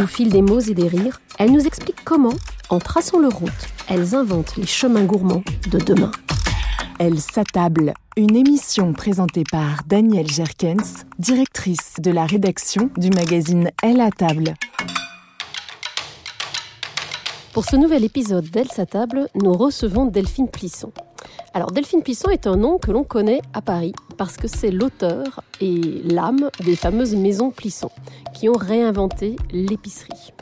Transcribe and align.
Au 0.00 0.06
fil 0.06 0.30
des 0.30 0.42
mots 0.42 0.60
et 0.60 0.74
des 0.74 0.86
rires, 0.86 1.20
elles 1.40 1.50
nous 1.50 1.66
expliquent 1.66 2.04
comment, 2.04 2.34
en 2.68 2.78
traçant 2.78 3.18
leur 3.18 3.32
route, 3.32 3.50
elles 3.88 4.14
inventent 4.14 4.54
les 4.56 4.66
chemins 4.66 5.02
gourmands 5.02 5.42
de 5.72 5.78
demain. 5.78 6.12
Elle 7.00 7.18
s'attable. 7.18 7.94
Une 8.16 8.36
émission 8.36 8.92
présentée 8.92 9.42
par 9.50 9.82
Danielle 9.88 10.30
Jerkens, 10.30 11.04
directrice 11.18 11.94
de 11.98 12.12
la 12.12 12.26
rédaction 12.26 12.90
du 12.96 13.10
magazine 13.10 13.72
Elle 13.82 14.00
à 14.00 14.12
table. 14.12 14.54
Pour 17.52 17.64
ce 17.64 17.74
nouvel 17.74 18.04
épisode 18.04 18.48
d'Elle 18.50 18.70
s'attable, 18.70 19.28
nous 19.34 19.52
recevons 19.52 20.06
Delphine 20.06 20.48
Plisson. 20.48 20.92
Alors 21.54 21.72
Delphine 21.72 22.02
Plisson 22.02 22.28
est 22.30 22.46
un 22.46 22.56
nom 22.56 22.78
que 22.78 22.90
l'on 22.90 23.04
connaît 23.04 23.40
à 23.54 23.62
Paris 23.62 23.94
parce 24.16 24.36
que 24.36 24.48
c'est 24.48 24.70
l'auteur 24.70 25.42
et 25.60 25.80
l'âme 26.04 26.50
des 26.60 26.76
fameuses 26.76 27.14
maisons 27.14 27.50
Plisson 27.50 27.90
qui 28.34 28.48
ont 28.48 28.56
réinventé 28.56 29.36
l'épicerie. 29.50 30.32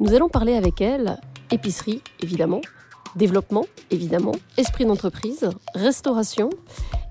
Nous 0.00 0.14
allons 0.14 0.28
parler 0.28 0.54
avec 0.54 0.80
elle 0.80 1.18
épicerie 1.50 2.02
évidemment, 2.22 2.60
développement 3.14 3.66
évidemment, 3.90 4.32
esprit 4.56 4.84
d'entreprise, 4.84 5.48
restauration 5.74 6.50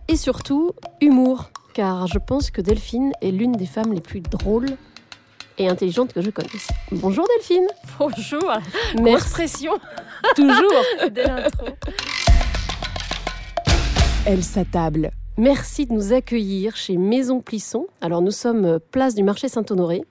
et 0.07 0.17
surtout 0.17 0.71
humour 1.01 1.49
car 1.73 2.07
je 2.07 2.19
pense 2.19 2.51
que 2.51 2.61
Delphine 2.61 3.11
est 3.21 3.31
l'une 3.31 3.51
des 3.51 3.65
femmes 3.65 3.93
les 3.93 4.01
plus 4.01 4.21
drôles 4.21 4.77
et 5.57 5.67
intelligentes 5.69 6.13
que 6.13 6.21
je 6.21 6.29
connaisse. 6.29 6.67
Bonjour 6.91 7.25
Delphine. 7.37 7.67
Bonjour. 7.99 8.41
Grosse 8.41 9.01
Merci 9.01 9.29
pression 9.31 9.73
toujours. 10.35 10.83
dès 11.11 11.23
l'intro. 11.27 11.67
Elle 14.25 14.43
s'attable. 14.43 15.11
Merci 15.37 15.85
de 15.85 15.93
nous 15.93 16.13
accueillir 16.13 16.75
chez 16.77 16.95
Maison 16.97 17.41
Plisson. 17.41 17.87
Alors 18.01 18.21
nous 18.21 18.31
sommes 18.31 18.65
euh, 18.65 18.79
place 18.91 19.15
du 19.15 19.23
marché 19.23 19.49
Saint-Honoré, 19.49 20.03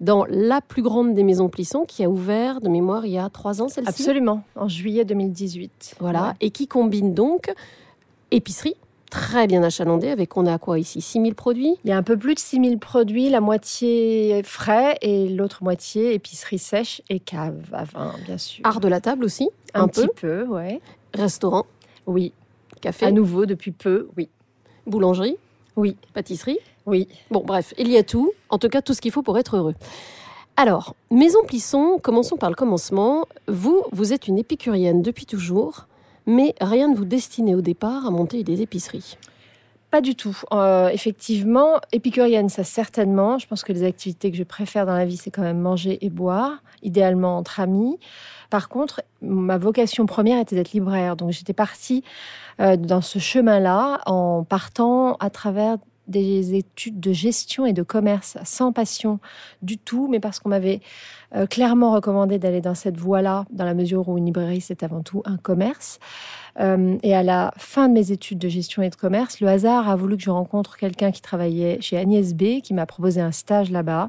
dans 0.00 0.24
la 0.28 0.60
plus 0.62 0.82
grande 0.82 1.14
des 1.14 1.22
maisons 1.22 1.48
Plisson 1.50 1.84
qui 1.86 2.02
a 2.02 2.08
ouvert 2.08 2.60
de 2.60 2.68
mémoire 2.68 3.04
il 3.04 3.12
y 3.12 3.18
a 3.18 3.28
trois 3.28 3.60
ans 3.60 3.68
celle-ci? 3.68 3.88
Absolument, 3.90 4.42
en 4.56 4.68
juillet 4.68 5.04
2018. 5.04 5.96
Voilà, 6.00 6.28
Ouais. 6.28 6.32
et 6.40 6.50
qui 6.50 6.66
combine 6.66 7.12
donc 7.12 7.52
épicerie, 8.30 8.74
très 9.10 9.46
bien 9.46 9.62
achalandée, 9.62 10.08
avec 10.08 10.34
on 10.38 10.46
a 10.46 10.58
quoi 10.58 10.78
ici 10.78 11.02
6000 11.02 11.34
produits? 11.34 11.76
Il 11.84 11.90
y 11.90 11.92
a 11.92 11.96
un 11.98 12.02
peu 12.02 12.16
plus 12.16 12.34
de 12.34 12.38
6000 12.40 12.78
produits, 12.78 13.28
la 13.28 13.40
moitié 13.42 14.40
frais 14.44 14.96
et 15.02 15.28
l'autre 15.28 15.62
moitié 15.62 16.14
épicerie 16.14 16.58
sèche 16.58 17.02
et 17.10 17.20
cave 17.20 17.60
à 17.72 17.84
vin, 17.84 18.14
bien 18.24 18.38
sûr. 18.38 18.62
Art 18.66 18.80
de 18.80 18.88
la 18.88 19.00
table 19.02 19.26
aussi, 19.26 19.50
un, 19.74 19.82
un, 19.82 19.88
petit 19.88 20.06
peu, 20.16 20.44
peu, 20.44 20.46
ouais. 20.46 20.80
restaurant, 21.12 21.66
Oui, 22.06 22.32
café, 22.80 23.06
à 23.06 23.10
nouveau 23.10 23.46
depuis 23.46 23.70
peu, 23.72 24.08
oui. 24.16 24.28
boulangerie, 24.86 25.36
Oui, 25.76 25.96
pâtisserie. 26.14 26.58
oui. 26.86 27.08
Bon, 27.30 27.42
bref, 27.44 27.74
il 27.78 27.88
y 27.88 27.96
a 27.96 28.02
tout. 28.02 28.32
En 28.48 28.58
tout 28.58 28.68
cas, 28.68 28.82
tout 28.82 28.94
ce 28.94 29.00
qu'il 29.00 29.12
faut 29.12 29.22
pour 29.22 29.38
être 29.38 29.56
heureux. 29.56 29.74
Alors, 30.56 30.94
Maison 31.10 31.38
Plisson, 31.46 31.98
commençons 32.02 32.36
par 32.36 32.50
le 32.50 32.56
commencement. 32.56 33.24
Vous, 33.48 33.82
vous 33.92 34.12
êtes 34.12 34.28
une 34.28 34.38
épicurienne 34.38 35.00
depuis 35.00 35.24
toujours, 35.26 35.86
mais 36.26 36.54
rien 36.60 36.88
ne 36.88 36.96
vous 36.96 37.04
destinait 37.06 37.54
au 37.54 37.60
départ 37.62 38.06
à 38.06 38.10
monter 38.10 38.42
des 38.44 38.60
épiceries. 38.60 39.16
Pas 39.90 40.00
du 40.00 40.14
tout. 40.14 40.40
Euh, 40.52 40.88
effectivement, 40.88 41.80
épicurienne, 41.90 42.48
ça 42.48 42.62
certainement. 42.62 43.38
Je 43.38 43.46
pense 43.48 43.64
que 43.64 43.72
les 43.72 43.82
activités 43.82 44.30
que 44.30 44.36
je 44.36 44.44
préfère 44.44 44.86
dans 44.86 44.94
la 44.94 45.04
vie, 45.04 45.16
c'est 45.16 45.32
quand 45.32 45.42
même 45.42 45.58
manger 45.58 45.98
et 46.04 46.10
boire, 46.10 46.62
idéalement 46.82 47.38
entre 47.38 47.58
amis. 47.58 47.98
Par 48.50 48.68
contre, 48.68 49.02
ma 49.20 49.58
vocation 49.58 50.06
première 50.06 50.38
était 50.38 50.54
d'être 50.54 50.72
libraire. 50.72 51.16
Donc 51.16 51.32
j'étais 51.32 51.52
partie 51.52 52.04
euh, 52.60 52.76
dans 52.76 53.00
ce 53.00 53.18
chemin-là 53.18 54.00
en 54.06 54.44
partant 54.44 55.14
à 55.14 55.28
travers 55.28 55.76
des 56.10 56.54
études 56.56 57.00
de 57.00 57.12
gestion 57.12 57.66
et 57.66 57.72
de 57.72 57.82
commerce 57.82 58.36
sans 58.44 58.72
passion 58.72 59.20
du 59.62 59.78
tout, 59.78 60.08
mais 60.10 60.18
parce 60.18 60.40
qu'on 60.40 60.48
m'avait 60.48 60.80
euh, 61.36 61.46
clairement 61.46 61.92
recommandé 61.92 62.38
d'aller 62.38 62.60
dans 62.60 62.74
cette 62.74 62.96
voie-là, 62.96 63.44
dans 63.50 63.64
la 63.64 63.74
mesure 63.74 64.08
où 64.08 64.18
une 64.18 64.26
librairie, 64.26 64.60
c'est 64.60 64.82
avant 64.82 65.02
tout 65.02 65.22
un 65.24 65.36
commerce. 65.36 66.00
Euh, 66.58 66.98
et 67.02 67.14
à 67.14 67.22
la 67.22 67.52
fin 67.56 67.88
de 67.88 67.94
mes 67.94 68.12
études 68.12 68.38
de 68.38 68.48
gestion 68.48 68.82
et 68.82 68.90
de 68.90 68.96
commerce, 68.96 69.40
le 69.40 69.48
hasard 69.48 69.88
a 69.88 69.96
voulu 69.96 70.16
que 70.16 70.22
je 70.22 70.30
rencontre 70.30 70.76
quelqu'un 70.76 71.12
qui 71.12 71.22
travaillait 71.22 71.78
chez 71.80 71.96
Agnès 71.96 72.34
B, 72.34 72.60
qui 72.62 72.74
m'a 72.74 72.86
proposé 72.86 73.20
un 73.20 73.32
stage 73.32 73.70
là-bas. 73.70 74.08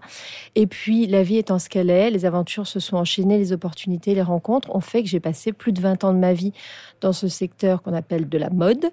Et 0.56 0.68
puis, 0.68 1.08
la 1.08 1.24
vie 1.24 1.38
étant 1.38 1.60
ce 1.60 1.70
qu'elle 1.70 1.90
est, 1.90 2.10
les 2.10 2.26
aventures 2.26 2.68
se 2.68 2.80
sont 2.80 2.98
enchaînées, 2.98 3.38
les 3.38 3.54
opportunités, 3.54 4.16
les 4.16 4.22
rencontres 4.22 4.74
ont 4.76 4.82
fait 4.82 5.04
que 5.04 5.10
j'ai 5.10 5.20
passé 5.20 5.54
plus 5.54 5.74
de 5.74 5.82
20 5.82 6.04
ans 6.04 6.14
de 6.14 6.20
ma 6.20 6.34
vie 6.34 6.54
dans 7.02 7.14
ce 7.14 7.28
secteur 7.28 7.82
qu'on 7.82 7.94
appelle 7.94 8.28
de 8.28 8.38
la 8.38 8.50
mode, 8.50 8.92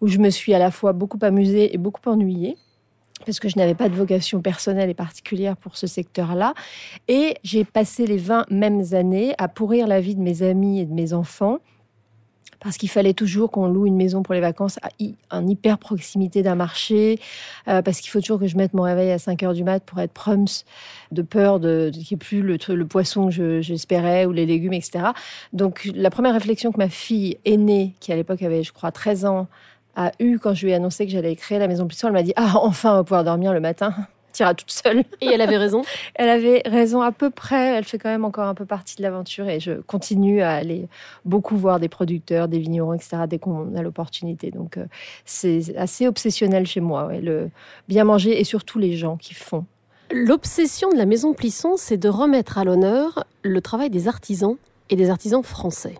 où 0.00 0.08
je 0.08 0.18
me 0.18 0.30
suis 0.30 0.54
à 0.54 0.58
la 0.58 0.70
fois 0.70 0.92
beaucoup 0.92 1.18
amusée 1.22 1.74
et 1.74 1.78
beaucoup 1.78 2.08
ennuyée 2.08 2.56
parce 3.24 3.40
que 3.40 3.48
je 3.48 3.56
n'avais 3.56 3.74
pas 3.74 3.88
de 3.88 3.94
vocation 3.94 4.40
personnelle 4.40 4.90
et 4.90 4.94
particulière 4.94 5.56
pour 5.56 5.76
ce 5.76 5.86
secteur-là. 5.86 6.54
Et 7.08 7.36
j'ai 7.44 7.64
passé 7.64 8.06
les 8.06 8.16
20 8.16 8.50
mêmes 8.50 8.82
années 8.92 9.34
à 9.38 9.46
pourrir 9.48 9.86
la 9.86 10.00
vie 10.00 10.14
de 10.14 10.20
mes 10.20 10.42
amis 10.42 10.80
et 10.80 10.86
de 10.86 10.92
mes 10.92 11.12
enfants 11.12 11.58
parce 12.62 12.76
qu'il 12.76 12.88
fallait 12.88 13.12
toujours 13.12 13.50
qu'on 13.50 13.66
loue 13.66 13.86
une 13.86 13.96
maison 13.96 14.22
pour 14.22 14.34
les 14.34 14.40
vacances 14.40 14.78
en 15.30 15.46
hyper 15.46 15.78
proximité 15.78 16.42
d'un 16.42 16.54
marché, 16.54 17.18
euh, 17.68 17.82
parce 17.82 18.00
qu'il 18.00 18.10
faut 18.10 18.20
toujours 18.20 18.38
que 18.38 18.46
je 18.46 18.56
mette 18.56 18.72
mon 18.72 18.84
réveil 18.84 19.10
à 19.10 19.18
5 19.18 19.42
heures 19.42 19.52
du 19.52 19.64
mat 19.64 19.82
pour 19.82 19.98
être 20.00 20.12
prums, 20.12 20.46
de 21.10 21.22
peur 21.22 21.58
de, 21.58 21.90
qu'il 21.92 22.00
n'y 22.02 22.08
ait 22.12 22.16
plus 22.16 22.42
le, 22.42 22.56
le 22.74 22.86
poisson 22.86 23.30
que 23.30 23.60
j'espérais 23.60 24.26
ou 24.26 24.32
les 24.32 24.46
légumes, 24.46 24.74
etc. 24.74 25.06
Donc 25.52 25.90
la 25.94 26.10
première 26.10 26.34
réflexion 26.34 26.70
que 26.70 26.78
ma 26.78 26.88
fille 26.88 27.38
aînée, 27.44 27.94
qui 27.98 28.12
à 28.12 28.16
l'époque 28.16 28.42
avait, 28.42 28.62
je 28.62 28.72
crois, 28.72 28.92
13 28.92 29.24
ans, 29.24 29.48
a 29.96 30.12
eu 30.20 30.38
quand 30.38 30.54
je 30.54 30.64
lui 30.64 30.72
ai 30.72 30.74
annoncé 30.76 31.04
que 31.04 31.12
j'allais 31.12 31.36
créer 31.36 31.58
la 31.58 31.68
maison 31.68 31.86
Plisson, 31.86 32.06
elle 32.06 32.14
m'a 32.14 32.22
dit 32.22 32.32
Ah, 32.36 32.52
enfin, 32.54 32.92
on 32.92 32.96
va 32.96 33.04
pouvoir 33.04 33.24
dormir 33.24 33.52
le 33.52 33.60
matin 33.60 33.92
toute 34.32 34.70
seule. 34.70 35.04
Et 35.20 35.26
elle 35.26 35.40
avait 35.40 35.56
raison 35.56 35.82
Elle 36.14 36.28
avait 36.28 36.62
raison 36.66 37.02
à 37.02 37.12
peu 37.12 37.30
près. 37.30 37.76
Elle 37.76 37.84
fait 37.84 37.98
quand 37.98 38.08
même 38.08 38.24
encore 38.24 38.46
un 38.46 38.54
peu 38.54 38.66
partie 38.66 38.96
de 38.96 39.02
l'aventure 39.02 39.48
et 39.48 39.60
je 39.60 39.72
continue 39.72 40.42
à 40.42 40.52
aller 40.52 40.88
beaucoup 41.24 41.56
voir 41.56 41.80
des 41.80 41.88
producteurs, 41.88 42.48
des 42.48 42.58
vignerons, 42.58 42.94
etc. 42.94 43.24
dès 43.28 43.38
qu'on 43.38 43.74
a 43.76 43.82
l'opportunité. 43.82 44.50
Donc 44.50 44.76
euh, 44.76 44.86
c'est 45.24 45.76
assez 45.76 46.06
obsessionnel 46.06 46.66
chez 46.66 46.80
moi, 46.80 47.10
le 47.12 47.50
bien 47.88 48.04
manger 48.04 48.40
et 48.40 48.44
surtout 48.44 48.78
les 48.78 48.96
gens 48.96 49.16
qui 49.16 49.34
font. 49.34 49.64
L'obsession 50.10 50.90
de 50.90 50.96
la 50.96 51.06
maison 51.06 51.32
Plisson, 51.32 51.76
c'est 51.76 51.96
de 51.96 52.08
remettre 52.08 52.58
à 52.58 52.64
l'honneur 52.64 53.24
le 53.42 53.60
travail 53.62 53.88
des 53.88 54.08
artisans 54.08 54.56
et 54.90 54.96
des 54.96 55.08
artisans 55.08 55.42
français. 55.42 55.98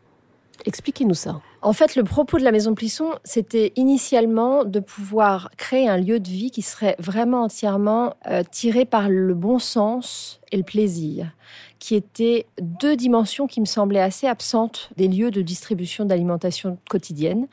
Expliquez-nous 0.66 1.14
ça. 1.14 1.40
En 1.64 1.72
fait, 1.72 1.94
le 1.94 2.02
propos 2.02 2.38
de 2.38 2.42
la 2.42 2.50
Maison 2.50 2.74
Plisson, 2.74 3.12
c'était 3.22 3.72
initialement 3.76 4.64
de 4.64 4.80
pouvoir 4.80 5.48
créer 5.56 5.88
un 5.88 5.96
lieu 5.96 6.18
de 6.18 6.28
vie 6.28 6.50
qui 6.50 6.60
serait 6.60 6.96
vraiment 6.98 7.44
entièrement 7.44 8.16
euh, 8.26 8.42
tiré 8.50 8.84
par 8.84 9.08
le 9.08 9.32
bon 9.32 9.60
sens 9.60 10.40
et 10.50 10.56
le 10.56 10.64
plaisir, 10.64 11.28
qui 11.82 11.96
étaient 11.96 12.46
deux 12.60 12.94
dimensions 12.94 13.48
qui 13.48 13.60
me 13.60 13.66
semblaient 13.66 14.00
assez 14.00 14.28
absentes 14.28 14.90
des 14.96 15.08
lieux 15.08 15.32
de 15.32 15.42
distribution 15.42 16.04
d'alimentation 16.04 16.78
quotidienne. 16.88 17.48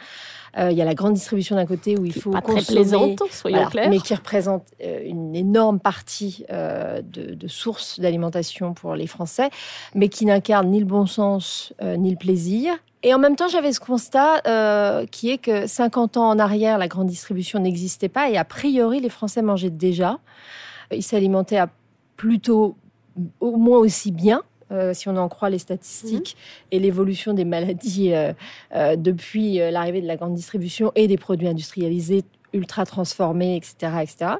Euh, 0.59 0.69
il 0.69 0.77
y 0.77 0.83
a 0.83 0.85
la 0.85 0.93
grande 0.93 1.15
distribution 1.15 1.55
d'un 1.55 1.65
côté 1.65 1.97
où 1.97 2.05
il 2.05 2.13
faut 2.13 2.29
pas 2.29 2.41
très 2.41 2.61
plaisante, 2.61 3.19
soyons 3.31 3.65
clairs, 3.65 3.89
mais 3.89 3.97
qui 3.97 4.13
représente 4.13 4.63
euh, 4.83 5.01
une 5.03 5.35
énorme 5.35 5.79
partie 5.79 6.45
de, 6.49 7.33
de 7.33 7.47
sources 7.47 7.99
d'alimentation 7.99 8.75
pour 8.75 8.93
les 8.93 9.07
Français, 9.07 9.49
mais 9.95 10.09
qui 10.09 10.25
n'incarne 10.25 10.69
ni 10.69 10.79
le 10.79 10.85
bon 10.85 11.07
sens 11.07 11.73
ni 11.81 12.11
le 12.11 12.17
plaisir. 12.17 12.75
Et 13.01 13.13
en 13.13 13.19
même 13.19 13.35
temps, 13.35 13.47
j'avais 13.47 13.71
ce 13.71 13.79
constat 13.79 14.41
euh, 14.45 15.05
qui 15.05 15.31
est 15.31 15.37
que 15.37 15.65
50 15.65 16.17
ans 16.17 16.29
en 16.29 16.37
arrière, 16.37 16.77
la 16.77 16.87
grande 16.87 17.07
distribution 17.07 17.59
n'existait 17.59 18.09
pas 18.09 18.29
et 18.29 18.37
a 18.37 18.43
priori, 18.43 18.99
les 18.99 19.09
Français 19.09 19.41
mangeaient 19.41 19.69
déjà. 19.69 20.19
Ils 20.91 21.03
s'alimentaient 21.03 21.57
à 21.57 21.69
plutôt 22.17 22.75
au 23.39 23.57
moins 23.57 23.79
aussi 23.79 24.11
bien. 24.11 24.41
Euh, 24.71 24.93
si 24.93 25.09
on 25.09 25.17
en 25.17 25.27
croit 25.29 25.49
les 25.49 25.57
statistiques 25.57 26.37
mmh. 26.37 26.75
et 26.75 26.79
l'évolution 26.79 27.33
des 27.33 27.45
maladies 27.45 28.13
euh, 28.13 28.95
depuis 28.95 29.57
l'arrivée 29.57 29.99
de 29.99 30.05
la 30.05 30.15
grande 30.15 30.35
distribution 30.35 30.91
et 30.93 31.07
des 31.07 31.17
produits 31.17 31.47
industrialisés 31.47 32.23
ultra 32.53 32.85
transformés, 32.85 33.55
etc., 33.55 33.93
etc. 34.03 34.31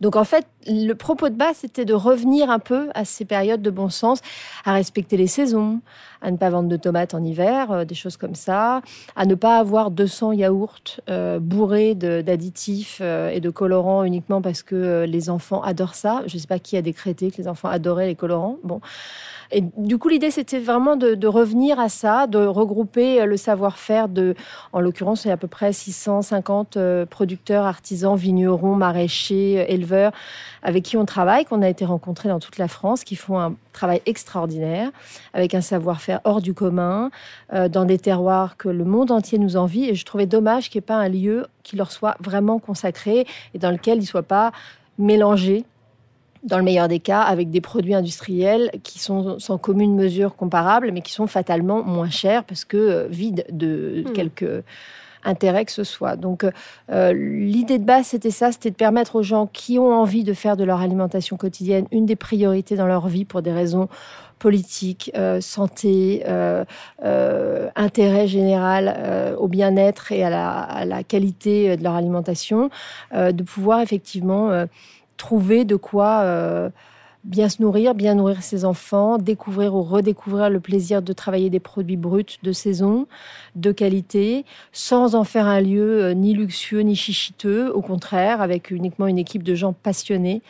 Donc 0.00 0.16
en 0.16 0.24
fait, 0.24 0.46
le 0.66 0.92
propos 0.94 1.28
de 1.28 1.34
base, 1.34 1.58
c'était 1.58 1.84
de 1.84 1.94
revenir 1.94 2.50
un 2.50 2.58
peu 2.58 2.88
à 2.94 3.04
ces 3.04 3.24
périodes 3.24 3.62
de 3.62 3.70
bon 3.70 3.88
sens, 3.88 4.20
à 4.64 4.72
respecter 4.72 5.16
les 5.16 5.26
saisons, 5.26 5.80
à 6.22 6.30
ne 6.30 6.36
pas 6.36 6.50
vendre 6.50 6.68
de 6.68 6.76
tomates 6.76 7.14
en 7.14 7.22
hiver, 7.22 7.70
euh, 7.70 7.84
des 7.84 7.94
choses 7.94 8.16
comme 8.16 8.34
ça, 8.34 8.82
à 9.16 9.26
ne 9.26 9.34
pas 9.34 9.58
avoir 9.58 9.90
200 9.90 10.32
yaourts 10.32 11.00
euh, 11.08 11.38
bourrés 11.38 11.94
d'additifs 11.94 12.98
euh, 13.00 13.30
et 13.30 13.40
de 13.40 13.50
colorants 13.50 14.04
uniquement 14.04 14.42
parce 14.42 14.62
que 14.62 15.04
les 15.04 15.30
enfants 15.30 15.62
adorent 15.62 15.94
ça. 15.94 16.22
Je 16.26 16.36
ne 16.36 16.40
sais 16.40 16.46
pas 16.46 16.58
qui 16.58 16.76
a 16.76 16.82
décrété 16.82 17.30
que 17.30 17.38
les 17.38 17.48
enfants 17.48 17.68
adoraient 17.68 18.06
les 18.06 18.16
colorants. 18.16 18.58
Bon. 18.64 18.80
Et 19.52 19.62
du 19.76 19.98
coup, 19.98 20.08
l'idée, 20.08 20.30
c'était 20.30 20.58
vraiment 20.58 20.96
de, 20.96 21.26
revenir 21.26 21.80
à 21.80 21.88
ça, 21.88 22.26
de 22.26 22.38
regrouper 22.38 23.24
le 23.26 23.36
savoir-faire 23.36 24.08
de, 24.08 24.34
en 24.72 24.80
l'occurrence, 24.80 25.24
il 25.24 25.28
y 25.28 25.30
a 25.30 25.34
à 25.34 25.36
peu 25.36 25.48
près 25.48 25.72
650 25.72 26.78
producteurs, 27.10 27.64
artisans, 27.64 28.16
vignerons, 28.16 28.74
maraîchers, 28.74 29.66
éleveurs, 29.68 30.12
avec 30.62 30.84
qui 30.84 30.96
on 30.96 31.04
travaille, 31.04 31.44
qu'on 31.44 31.62
a 31.62 31.68
été 31.68 31.84
rencontrés 31.84 32.28
dans 32.28 32.40
toute 32.40 32.58
la 32.58 32.68
France, 32.68 33.04
qui 33.04 33.16
font 33.16 33.40
un 33.40 33.54
travail 33.72 34.02
extraordinaire, 34.06 34.90
avec 35.34 35.54
un 35.54 35.60
savoir-faire 35.60 36.20
hors 36.24 36.40
du 36.40 36.54
commun, 36.54 37.10
euh, 37.52 37.68
dans 37.68 37.84
des 37.84 37.98
terroirs 37.98 38.56
que 38.56 38.68
le 38.68 38.84
monde 38.84 39.10
entier 39.10 39.38
nous 39.38 39.56
envie. 39.56 39.84
Et 39.84 39.94
je 39.94 40.04
trouvais 40.04 40.26
dommage 40.26 40.70
qu'il 40.70 40.78
n'y 40.80 40.84
ait 40.84 40.86
pas 40.86 40.96
un 40.96 41.08
lieu 41.08 41.46
qui 41.62 41.76
leur 41.76 41.90
soit 41.90 42.16
vraiment 42.20 42.58
consacré 42.58 43.26
et 43.54 43.58
dans 43.58 43.70
lequel 43.70 43.98
ils 43.98 44.02
ne 44.02 44.06
soient 44.06 44.22
pas 44.22 44.52
mélangés 44.98 45.64
dans 46.42 46.58
le 46.58 46.64
meilleur 46.64 46.88
des 46.88 47.00
cas, 47.00 47.20
avec 47.20 47.50
des 47.50 47.60
produits 47.60 47.94
industriels 47.94 48.70
qui 48.82 48.98
sont 48.98 49.38
sans 49.38 49.58
commune 49.58 49.94
mesure 49.94 50.36
comparable, 50.36 50.90
mais 50.92 51.02
qui 51.02 51.12
sont 51.12 51.26
fatalement 51.26 51.82
moins 51.82 52.10
chers 52.10 52.44
parce 52.44 52.64
que 52.64 52.76
euh, 52.76 53.06
vides 53.08 53.44
de 53.50 54.04
hmm. 54.06 54.12
quelques 54.12 54.62
intérêt 55.24 55.64
que 55.64 55.72
ce 55.72 55.84
soit. 55.84 56.16
Donc 56.16 56.46
euh, 56.90 57.12
l'idée 57.12 57.78
de 57.78 57.84
base, 57.84 58.06
c'était 58.06 58.30
ça, 58.30 58.52
c'était 58.52 58.70
de 58.70 58.76
permettre 58.76 59.16
aux 59.16 59.22
gens 59.22 59.46
qui 59.46 59.78
ont 59.78 59.92
envie 59.92 60.24
de 60.24 60.32
faire 60.32 60.56
de 60.56 60.64
leur 60.64 60.80
alimentation 60.80 61.36
quotidienne 61.36 61.86
une 61.92 62.06
des 62.06 62.16
priorités 62.16 62.76
dans 62.76 62.86
leur 62.86 63.08
vie 63.08 63.24
pour 63.24 63.42
des 63.42 63.52
raisons 63.52 63.88
politiques, 64.38 65.10
euh, 65.16 65.42
santé, 65.42 66.22
euh, 66.26 66.64
intérêt 67.76 68.26
général 68.26 69.36
au 69.38 69.48
bien-être 69.48 70.12
et 70.12 70.24
à 70.24 70.30
la, 70.30 70.48
à 70.48 70.84
la, 70.86 71.02
qualité 71.02 71.76
de 71.76 71.84
leur 71.84 71.94
alimentation, 71.94 72.70
de 73.12 73.42
pouvoir 73.42 73.80
effectivement 73.80 74.66
trouver 75.20 75.64
de 75.64 75.76
quoi 75.76 76.24
bien 77.24 77.48
se 77.48 77.60
nourrir, 77.60 77.94
bien 77.94 78.14
nourrir 78.14 78.42
ses 78.42 78.64
enfants, 78.64 79.18
découvrir 79.18 79.74
ou 79.74 79.82
redécouvrir 79.82 80.48
le 80.48 80.60
plaisir 80.60 81.02
de 81.02 81.12
travailler 81.12 81.50
des 81.50 81.60
produits 81.60 81.96
bruts 81.96 82.38
de 82.42 82.52
saison, 82.52 83.06
de 83.56 83.72
qualité, 83.72 84.44
sans 84.72 85.14
en 85.14 85.24
faire 85.24 85.46
un 85.46 85.60
lieu 85.60 86.02
euh, 86.02 86.14
ni 86.14 86.34
luxueux 86.34 86.80
ni 86.80 86.96
chichiteux, 86.96 87.70
au 87.72 87.82
contraire, 87.82 88.40
avec 88.40 88.70
uniquement 88.70 89.06
une 89.06 89.18
équipe 89.18 89.42
de 89.42 89.54
gens 89.54 89.72
passionnés 89.72 90.40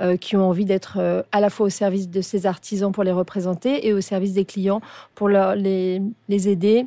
euh, 0.00 0.16
qui 0.16 0.36
ont 0.36 0.48
envie 0.48 0.64
d'être 0.64 0.96
euh, 0.98 1.22
à 1.30 1.40
la 1.40 1.50
fois 1.50 1.66
au 1.66 1.70
service 1.70 2.08
de 2.08 2.22
ces 2.22 2.46
artisans 2.46 2.90
pour 2.90 3.04
les 3.04 3.12
représenter 3.12 3.86
et 3.86 3.92
au 3.92 4.00
service 4.00 4.32
des 4.32 4.44
clients 4.44 4.80
pour 5.14 5.28
les 5.28 6.00
aider 6.28 6.86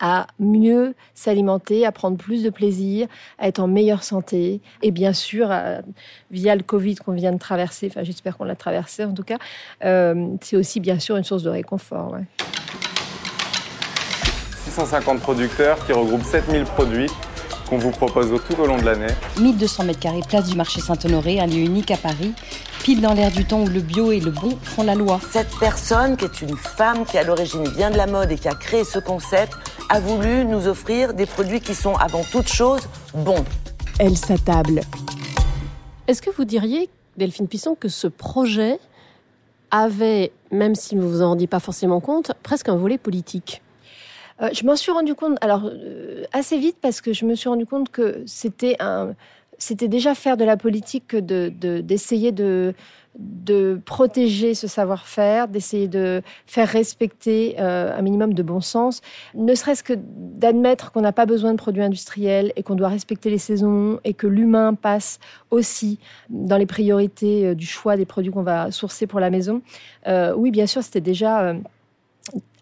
à 0.00 0.26
mieux 0.38 0.94
s'alimenter, 1.14 1.86
à 1.86 1.92
prendre 1.92 2.16
plus 2.16 2.42
de 2.42 2.50
plaisir, 2.50 3.08
à 3.38 3.48
être 3.48 3.60
en 3.60 3.68
meilleure 3.68 4.02
santé. 4.02 4.60
Et 4.82 4.90
bien 4.90 5.12
sûr, 5.12 5.48
euh, 5.50 5.80
via 6.30 6.54
le 6.54 6.62
Covid 6.62 6.96
qu'on 6.96 7.12
vient 7.12 7.32
de 7.32 7.38
traverser, 7.38 7.88
enfin 7.90 8.02
j'espère 8.02 8.36
qu'on 8.36 8.44
l'a 8.44 8.56
traversé 8.56 9.04
en 9.04 9.12
tout 9.12 9.22
cas, 9.22 9.38
euh, 9.84 10.28
c'est 10.40 10.56
aussi 10.56 10.80
bien 10.80 10.98
sûr 10.98 11.16
une 11.16 11.24
source 11.24 11.42
de 11.42 11.50
réconfort. 11.50 12.16
650 14.64 15.20
producteurs 15.20 15.84
qui 15.86 15.92
regroupent 15.92 16.24
7000 16.24 16.64
produits 16.64 17.10
qu'on 17.68 17.78
vous 17.78 17.90
propose 17.90 18.32
tout 18.48 18.60
au 18.60 18.66
long 18.66 18.78
de 18.78 18.84
l'année. 18.84 19.12
1200 19.40 19.84
mètres 19.84 20.00
carrés, 20.00 20.20
place 20.26 20.48
du 20.48 20.56
marché 20.56 20.80
Saint-Honoré, 20.80 21.40
un 21.40 21.46
lieu 21.46 21.58
unique 21.58 21.90
à 21.90 21.96
Paris, 21.96 22.32
pile 22.82 23.00
dans 23.00 23.12
l'air 23.12 23.30
du 23.30 23.44
temps 23.44 23.62
où 23.62 23.66
le 23.66 23.80
bio 23.80 24.12
et 24.12 24.20
le 24.20 24.30
bon 24.30 24.56
font 24.62 24.82
la 24.82 24.94
loi. 24.94 25.20
Cette 25.30 25.50
personne, 25.58 26.16
qui 26.16 26.24
est 26.24 26.42
une 26.42 26.56
femme 26.56 27.04
qui 27.04 27.18
à 27.18 27.24
l'origine 27.24 27.68
vient 27.68 27.90
de 27.90 27.96
la 27.96 28.06
mode 28.06 28.30
et 28.32 28.36
qui 28.36 28.48
a 28.48 28.54
créé 28.54 28.84
ce 28.84 28.98
concept, 28.98 29.54
a 29.88 30.00
voulu 30.00 30.44
nous 30.44 30.66
offrir 30.66 31.14
des 31.14 31.26
produits 31.26 31.60
qui 31.60 31.74
sont 31.74 31.94
avant 31.94 32.22
toute 32.22 32.48
chose 32.48 32.82
bons. 33.14 33.44
Elle 33.98 34.16
s'attable. 34.16 34.80
Est-ce 36.06 36.22
que 36.22 36.30
vous 36.30 36.44
diriez, 36.44 36.88
Delphine 37.16 37.48
Pisson, 37.48 37.76
que 37.78 37.88
ce 37.88 38.06
projet 38.06 38.78
avait, 39.70 40.32
même 40.50 40.74
si 40.74 40.94
vous 40.94 41.02
ne 41.02 41.08
vous 41.08 41.22
en 41.22 41.30
rendiez 41.30 41.46
pas 41.46 41.60
forcément 41.60 42.00
compte, 42.00 42.32
presque 42.42 42.68
un 42.68 42.76
volet 42.76 42.98
politique? 42.98 43.62
Euh, 44.42 44.50
je 44.52 44.64
m'en 44.64 44.76
suis 44.76 44.92
rendu 44.92 45.14
compte, 45.14 45.38
alors 45.40 45.62
euh, 45.64 46.24
assez 46.32 46.58
vite, 46.58 46.76
parce 46.80 47.00
que 47.00 47.12
je 47.12 47.24
me 47.24 47.34
suis 47.34 47.48
rendu 47.48 47.66
compte 47.66 47.90
que 47.90 48.22
c'était 48.26 48.76
un, 48.80 49.14
c'était 49.58 49.88
déjà 49.88 50.14
faire 50.14 50.36
de 50.36 50.44
la 50.44 50.56
politique 50.58 51.16
de, 51.16 51.48
d'essayer 51.80 52.32
de, 52.32 52.74
de 53.18 53.80
protéger 53.86 54.52
ce 54.52 54.66
savoir-faire, 54.66 55.48
d'essayer 55.48 55.88
de 55.88 56.20
faire 56.44 56.68
respecter 56.68 57.56
euh, 57.58 57.96
un 57.96 58.02
minimum 58.02 58.34
de 58.34 58.42
bon 58.42 58.60
sens, 58.60 59.00
ne 59.34 59.54
serait-ce 59.54 59.82
que 59.82 59.94
d'admettre 59.96 60.92
qu'on 60.92 61.00
n'a 61.00 61.12
pas 61.12 61.24
besoin 61.24 61.52
de 61.52 61.56
produits 61.56 61.82
industriels 61.82 62.52
et 62.56 62.62
qu'on 62.62 62.74
doit 62.74 62.88
respecter 62.88 63.30
les 63.30 63.38
saisons 63.38 64.00
et 64.04 64.12
que 64.12 64.26
l'humain 64.26 64.74
passe 64.74 65.18
aussi 65.50 65.98
dans 66.28 66.58
les 66.58 66.66
priorités 66.66 67.54
du 67.54 67.66
choix 67.66 67.96
des 67.96 68.04
produits 68.04 68.30
qu'on 68.30 68.42
va 68.42 68.70
sourcer 68.70 69.06
pour 69.06 69.20
la 69.20 69.30
maison. 69.30 69.62
oui, 70.06 70.50
bien 70.50 70.66
sûr, 70.66 70.82
c'était 70.82 71.00
déjà 71.00 71.54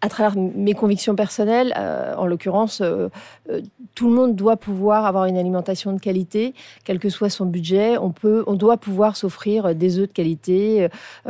à 0.01 0.09
travers 0.09 0.35
mes 0.37 0.73
convictions 0.73 1.15
personnelles, 1.15 1.73
euh, 1.77 2.13
en 2.15 2.27
l'occurrence, 2.27 2.81
euh, 2.81 3.07
euh, 3.49 3.61
tout 3.95 4.07
le 4.09 4.15
monde 4.15 4.35
doit 4.35 4.57
pouvoir 4.57 5.05
avoir 5.05 5.25
une 5.25 5.37
alimentation 5.37 5.93
de 5.93 5.99
qualité, 5.99 6.53
quel 6.83 6.99
que 6.99 7.09
soit 7.09 7.29
son 7.29 7.45
budget. 7.45 7.97
On 7.97 8.11
peut, 8.11 8.43
on 8.45 8.53
doit 8.53 8.77
pouvoir 8.77 9.15
s'offrir 9.15 9.73
des 9.73 9.97
œufs 9.97 10.07
de 10.07 10.13
qualité, 10.13 10.89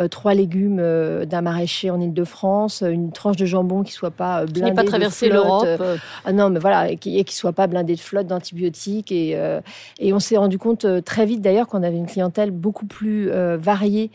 trois 0.09 0.33
légumes 0.33 0.77
d'un 1.25 1.41
maraîcher 1.41 1.91
en 1.91 2.01
Île-de-France, 2.01 2.81
une 2.81 3.11
tranche 3.11 3.37
de 3.37 3.45
jambon 3.45 3.83
qui 3.83 3.91
soit 3.91 4.11
pas 4.11 4.45
blindée 4.45 4.71
qui 4.71 4.75
pas 4.75 4.83
traversé 4.83 5.29
l'Europe. 5.29 5.67
ah 6.25 6.33
non, 6.33 6.49
mais 6.49 6.59
voilà, 6.59 6.89
et 6.89 6.97
qui, 6.97 7.23
qui 7.23 7.35
soit 7.35 7.53
pas 7.53 7.67
blindé 7.67 7.95
de 7.95 7.99
flotte 7.99 8.27
d'antibiotiques. 8.27 9.11
Et, 9.11 9.37
et 9.99 10.13
on 10.13 10.19
s'est 10.19 10.37
rendu 10.37 10.57
compte 10.57 10.87
très 11.03 11.27
vite 11.27 11.41
d'ailleurs 11.41 11.67
qu'on 11.67 11.83
avait 11.83 11.97
une 11.97 12.07
clientèle 12.07 12.49
beaucoup 12.49 12.87
plus 12.87 13.29
variée 13.29 14.09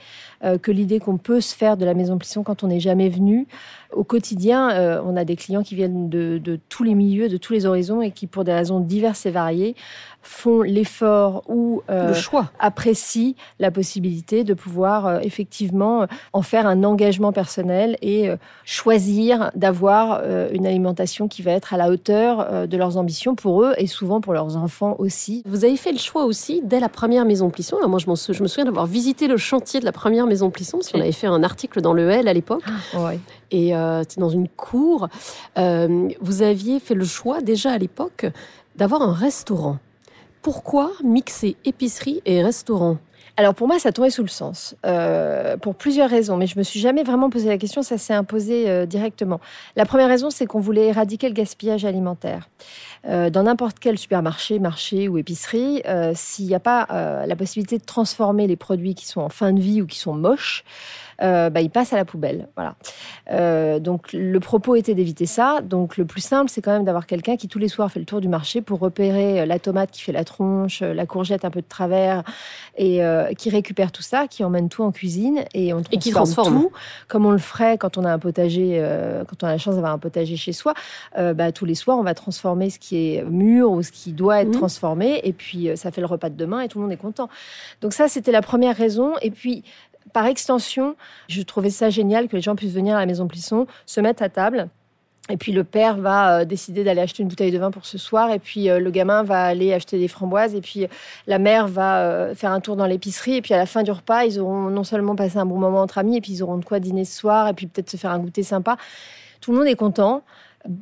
que 0.63 0.73
l'idée 0.73 0.99
qu'on 0.99 1.19
peut 1.19 1.41
se 1.41 1.55
faire 1.55 1.77
de 1.77 1.85
la 1.85 1.95
maison 1.95 2.19
Plisson 2.19 2.43
quand 2.43 2.65
on 2.65 2.69
n'est 2.69 2.81
jamais 2.81 3.09
venu. 3.09 3.47
au 3.93 4.05
quotidien, 4.05 4.40
euh, 4.49 5.03
on 5.05 5.17
a 5.17 5.25
des 5.25 5.37
clients 5.37 5.63
qui 5.63 5.75
viennent 5.75 6.09
de, 6.09 6.39
de, 6.39 6.59
tous 6.69 6.85
les 6.85 6.95
milieux, 6.95 7.29
de 7.29 7.37
tous 7.37 7.53
les 7.53 7.67
horizons 7.67 8.03
et 8.03 8.11
qui, 8.11 8.27
pour 8.27 8.45
des 8.45 8.53
raisons 8.53 8.81
diverses 8.81 9.27
et 9.27 9.31
variées, 9.31 9.75
font 10.23 10.61
l'effort 10.63 11.43
ou 11.49 11.83
euh, 11.89 12.09
le 12.09 12.15
choix. 12.15 12.51
apprécient 12.59 13.33
la 13.59 13.71
possibilité 13.71 14.45
de 14.45 14.53
pouvoir 14.53 15.07
euh, 15.07 15.19
effectivement 15.23 16.07
en 16.35 16.43
faire 16.43 16.67
un 16.67 16.85
engagement 16.85 17.33
personnel 17.33 17.97
et 18.03 18.31
choisir 18.65 19.51
d'avoir 19.55 20.23
une 20.53 20.67
alimentation 20.67 21.29
qui 21.29 21.43
va 21.43 21.53
être 21.53 21.75
à 21.75 21.77
la 21.77 21.91
hauteur 21.91 22.67
de 22.69 22.77
leurs 22.77 22.97
ambitions 22.97 23.35
pour 23.35 23.63
eux 23.63 23.75
et 23.79 23.87
souvent 23.87 24.21
pour 24.21 24.33
leurs 24.35 24.57
enfants 24.57 24.97
aussi. 24.99 25.43
Vous 25.47 25.65
avez 25.65 25.77
fait 25.77 25.93
le 25.93 25.99
choix 25.99 26.25
aussi 26.25 26.61
dès 26.65 26.81
la 26.81 26.89
première 26.89 27.25
maison 27.25 27.51
Plisson. 27.51 27.77
Alors 27.79 27.89
moi, 27.89 27.99
je, 27.99 28.33
je 28.33 28.43
me 28.43 28.49
souviens 28.49 28.65
d'avoir 28.65 28.87
visité 28.87 29.27
le 29.27 29.37
chantier 29.37 29.81
de 29.81 29.85
la 29.85 29.93
première 29.93 30.27
maison 30.27 30.51
Plisson 30.51 30.79
parce 30.79 30.91
qu'on 30.91 31.01
avait 31.01 31.13
fait 31.13 31.27
un 31.27 31.43
article 31.43 31.81
dans 31.81 31.93
le 31.93 32.09
L 32.11 32.29
à 32.29 32.33
l'époque. 32.33 32.63
Ah, 32.95 33.05
ouais. 33.05 33.21
Et 33.51 33.75
euh, 33.75 34.05
dans 34.17 34.29
une 34.31 34.49
cour. 34.49 35.09
Euh, 35.59 36.09
vous 36.21 36.43
aviez 36.43 36.81
fait 36.81 36.95
le 36.95 37.05
choix 37.05 37.41
déjà 37.41 37.73
à 37.73 37.79
l'époque 37.79 38.27
d'avoir 38.77 39.03
un 39.03 39.13
restaurant. 39.13 39.79
Pourquoi 40.43 40.93
mixer 41.05 41.57
épicerie 41.65 42.23
et 42.25 42.43
restaurant? 42.43 42.99
Alors 43.37 43.55
pour 43.55 43.69
moi, 43.69 43.79
ça 43.79 43.93
tombait 43.93 44.11
sous 44.11 44.23
le 44.23 44.29
sens, 44.29 44.75
euh, 44.85 45.57
pour 45.57 45.75
plusieurs 45.75 46.11
raisons, 46.11 46.37
mais 46.37 46.47
je 46.47 46.59
me 46.59 46.63
suis 46.63 46.81
jamais 46.81 47.05
vraiment 47.05 47.31
posé 47.31 47.49
la 47.49 47.59
question, 47.59 47.83
ça 47.83 47.97
s'est 47.97 48.13
imposé 48.13 48.69
euh, 48.69 48.87
directement. 48.87 49.41
La 49.77 49.87
première 49.87 50.09
raison, 50.09 50.31
c'est 50.31 50.47
qu'on 50.47 50.61
voulait 50.61 50.89
éradiquer 50.89 51.29
le 51.29 51.35
gaspillage 51.35 51.85
alimentaire. 51.85 52.49
Dans 53.09 53.45
n'importe 53.45 53.79
quel 53.79 53.97
supermarché, 53.97 54.59
marché 54.59 55.09
ou 55.09 55.17
épicerie, 55.17 55.83
s'il 56.15 56.45
n'y 56.49 56.55
a 56.55 56.61
pas 56.61 56.87
la 57.27 57.35
possibilité 57.35 57.79
de 57.79 57.85
transformer 57.85 58.47
les 58.47 58.57
produits 58.57 58.95
qui 58.95 59.07
sont 59.07 59.23
en 59.23 59.31
fin 59.31 59.55
de 59.55 59.61
vie 59.61 59.81
ou 59.81 59.87
qui 59.87 59.99
sont 59.99 60.13
moches, 60.13 60.65
euh, 61.23 61.51
bah, 61.51 61.61
il 61.61 61.71
passe 61.71 61.93
à 61.93 61.97
la 61.97 62.05
poubelle. 62.05 62.49
Voilà. 62.57 62.77
Euh, 63.31 63.79
donc 63.79 64.13
le 64.13 64.41
propos 64.41 64.75
était 64.75 64.95
d'éviter 64.95 65.27
ça. 65.27 65.61
Donc 65.63 65.97
le 65.97 66.05
plus 66.05 66.21
simple, 66.21 66.51
c'est 66.51 66.63
quand 66.63 66.73
même 66.73 66.85
d'avoir 66.85 67.07
quelqu'un 67.07 67.37
qui 67.37 67.49
tous 67.49 67.59
les 67.59 67.69
soirs 67.69 67.91
fait 67.91 68.01
le 68.01 68.07
tour 68.07 68.21
du 68.21 68.29
marché 68.29 68.61
pour 68.61 68.81
repérer 68.81 69.41
euh, 69.41 69.47
la 69.47 69.59
tomate 69.59 69.91
qui 69.91 70.03
fait 70.03 70.13
la 70.13 70.25
tronche, 70.25 70.81
la 70.81 71.07
courgette 71.07 71.45
un 71.45 71.51
peu 71.51 71.61
de 71.61 71.69
travers, 71.69 72.23
et 72.77 73.01
qui 73.37 73.51
récupère 73.51 73.93
tout 73.93 74.03
ça, 74.03 74.27
qui 74.27 74.43
emmène 74.45 74.69
tout 74.69 74.83
en 74.83 74.91
cuisine 74.91 75.45
et 75.55 75.75
on 75.75 75.83
transforme, 75.83 76.63
tout, 76.63 76.73
comme 77.09 77.27
on 77.27 77.31
le 77.31 77.39
ferait 77.39 77.77
quand 77.77 77.99
on 77.99 78.05
a 78.05 78.13
un 78.13 78.19
potager, 78.19 78.83
quand 79.29 79.43
on 79.43 79.47
a 79.47 79.53
la 79.53 79.59
chance 79.59 79.75
d'avoir 79.75 79.93
un 79.93 79.99
potager 79.99 80.37
chez 80.37 80.53
soi. 80.53 80.75
bah, 81.17 81.53
tous 81.53 81.65
les 81.65 81.75
soirs, 81.75 81.99
on 81.99 82.03
va 82.03 82.15
transformer 82.15 82.71
ce 82.71 82.79
qui 82.79 83.15
est 83.15 83.25
mûr 83.25 83.71
ou 83.71 83.83
ce 83.83 83.93
qui 83.93 84.13
doit 84.13 84.43
être 84.43 84.49
mmh. 84.49 84.53
transformé, 84.53 85.21
et 85.25 85.33
puis 85.33 85.69
ça 85.77 85.91
fait 85.91 86.01
le 86.01 86.07
repas 86.07 86.31
de 86.31 86.37
demain 86.37 86.61
et 86.61 86.69
tout 86.69 86.79
le 86.79 86.85
monde 86.85 86.93
est 86.93 86.97
content. 86.97 87.29
Donc 87.81 87.93
ça, 87.93 88.09
c'était 88.09 88.33
la 88.33 88.43
première 88.43 88.77
raison. 88.77 89.13
Et 89.23 89.31
puis 89.31 89.65
par 90.13 90.27
extension, 90.27 90.97
je 91.29 91.43
trouvais 91.43 91.71
ça 91.71 91.91
génial 91.91 92.29
que 92.29 92.37
les 92.37 92.43
gens 92.43 92.57
puissent 92.57 92.75
venir 92.75 92.97
à 92.97 93.01
la 93.01 93.07
maison 93.07 93.29
Plisson, 93.29 93.67
se 93.87 94.01
mettre 94.01 94.23
à 94.23 94.29
table. 94.29 94.69
Et 95.29 95.37
puis 95.37 95.53
le 95.53 95.63
père 95.65 95.97
va 95.97 96.41
euh, 96.41 96.45
décider 96.45 96.83
d'aller 96.83 97.01
acheter 97.01 97.23
une 97.23 97.29
bouteille 97.29 97.53
de 97.53 97.59
vin 97.59 97.71
pour 97.71 97.87
ce 97.87 97.99
soir. 97.99 98.33
Et 98.33 98.39
puis 98.39 98.69
euh, 98.69 98.81
le 98.81 98.91
gamin 98.91 99.23
va 99.23 99.45
aller 99.45 99.73
acheter 99.73 99.99
des 99.99 100.09
framboises. 100.09 100.55
Et 100.55 100.61
puis 100.61 100.87
la 101.27 101.39
mère 101.39 101.69
va 101.69 102.01
euh, 102.01 102.35
faire 102.35 102.51
un 102.51 102.61
tour 102.61 102.75
dans 102.77 102.87
l'épicerie. 102.87 103.37
Et 103.37 103.43
puis 103.43 103.55
à 103.55 103.57
la 103.57 103.67
fin 103.67 103.83
du 103.83 103.93
repas, 103.93 104.25
ils 104.25 104.41
auront 104.41 104.71
non 104.71 104.85
seulement 104.85 105.15
passé 105.15 105.39
un 105.39 105.47
bon 105.47 105.59
moment 105.59 105.83
entre 105.83 105.99
amis, 105.99 106.17
et 106.17 106.21
puis 106.21 106.33
ils 106.33 106.43
auront 106.43 106.59
de 106.59 106.65
quoi 106.65 106.81
dîner 106.81 107.05
ce 107.05 107.17
soir. 107.17 107.49
Et 107.49 107.53
puis 107.53 107.67
peut-être 107.67 107.91
se 107.91 107.97
faire 107.97 108.11
un 108.11 108.19
goûter 108.19 108.43
sympa. 108.43 108.77
Tout 109.41 109.53
le 109.53 109.59
monde 109.59 109.69
est 109.69 109.77
content. 109.77 110.23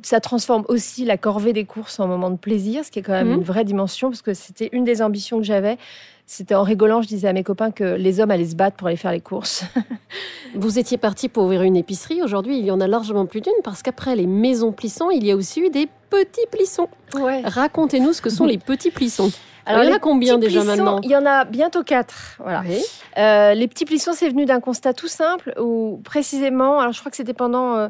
Ça 0.01 0.19
transforme 0.19 0.65
aussi 0.67 1.05
la 1.05 1.15
corvée 1.15 1.53
des 1.53 1.63
courses 1.63 1.99
en 2.01 2.07
moment 2.07 2.29
de 2.31 2.35
plaisir, 2.35 2.83
ce 2.83 2.91
qui 2.91 2.99
est 2.99 3.01
quand 3.01 3.13
même 3.13 3.29
mmh. 3.29 3.35
une 3.35 3.43
vraie 3.43 3.63
dimension, 3.63 4.09
parce 4.09 4.21
que 4.21 4.33
c'était 4.33 4.69
une 4.73 4.83
des 4.83 5.01
ambitions 5.01 5.37
que 5.37 5.45
j'avais 5.45 5.77
c'était 6.31 6.53
en 6.53 6.61
rigolant, 6.61 7.01
je 7.01 7.07
disais 7.07 7.27
à 7.27 7.33
mes 7.33 7.43
copains 7.43 7.71
que 7.71 7.95
les 7.95 8.19
hommes 8.19 8.29
allaient 8.29 8.45
se 8.45 8.55
battre 8.55 8.77
pour 8.77 8.87
aller 8.87 8.97
faire 8.97 9.11
les 9.11 9.19
courses. 9.19 9.63
Vous 10.55 10.77
étiez 10.77 10.99
parti 10.99 11.27
pour 11.27 11.45
ouvrir 11.45 11.63
une 11.63 11.75
épicerie. 11.75 12.21
Aujourd'hui, 12.21 12.59
il 12.59 12.65
y 12.65 12.69
en 12.69 12.79
a 12.81 12.85
largement 12.85 13.25
plus 13.25 13.41
d'une 13.41 13.51
parce 13.63 13.81
qu'après 13.81 14.15
les 14.15 14.27
maisons 14.27 14.71
plissons, 14.71 15.09
il 15.09 15.25
y 15.25 15.31
a 15.31 15.35
aussi 15.35 15.59
eu 15.59 15.71
des 15.71 15.89
petits 16.11 16.45
plissons. 16.51 16.87
Racontez-nous 17.45 18.13
ce 18.13 18.21
que 18.21 18.29
sont 18.29 18.45
les 18.45 18.59
petits 18.59 18.91
plissons. 18.91 19.31
Alors, 19.65 19.83
il 19.83 19.89
y 19.89 19.91
en 19.91 19.95
a 19.95 19.99
combien 19.99 20.37
déjà 20.37 20.63
maintenant 20.63 20.99
Il 21.01 21.09
y 21.09 21.15
en 21.15 21.25
a 21.25 21.45
bientôt 21.45 21.83
quatre. 21.83 22.37
Voilà. 22.37 22.63
Euh, 23.17 23.55
les 23.55 23.67
petits 23.67 23.85
plissons, 23.85 24.11
c'est 24.13 24.29
venu 24.29 24.45
d'un 24.45 24.59
constat 24.59 24.93
tout 24.93 25.07
simple 25.07 25.55
où 25.59 25.99
précisément, 26.03 26.79
alors 26.79 26.93
je 26.93 26.99
crois 26.99 27.09
que 27.09 27.17
c'était 27.17 27.33
pendant 27.33 27.75
euh, 27.75 27.87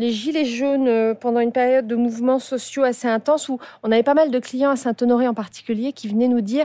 les 0.00 0.12
gilets 0.12 0.46
jaunes 0.46 0.88
euh, 0.88 1.14
pendant 1.14 1.40
une 1.40 1.52
période 1.52 1.86
de 1.86 1.94
mouvements 1.94 2.38
sociaux 2.38 2.82
assez 2.82 3.06
intenses 3.06 3.48
où 3.48 3.58
on 3.82 3.92
avait 3.92 4.02
pas 4.02 4.14
mal 4.14 4.30
de 4.30 4.38
clients 4.38 4.70
à 4.70 4.76
Saint-Honoré 4.76 5.28
en 5.28 5.34
particulier 5.34 5.92
qui 5.92 6.08
venaient 6.08 6.28
nous 6.28 6.40
dire 6.40 6.64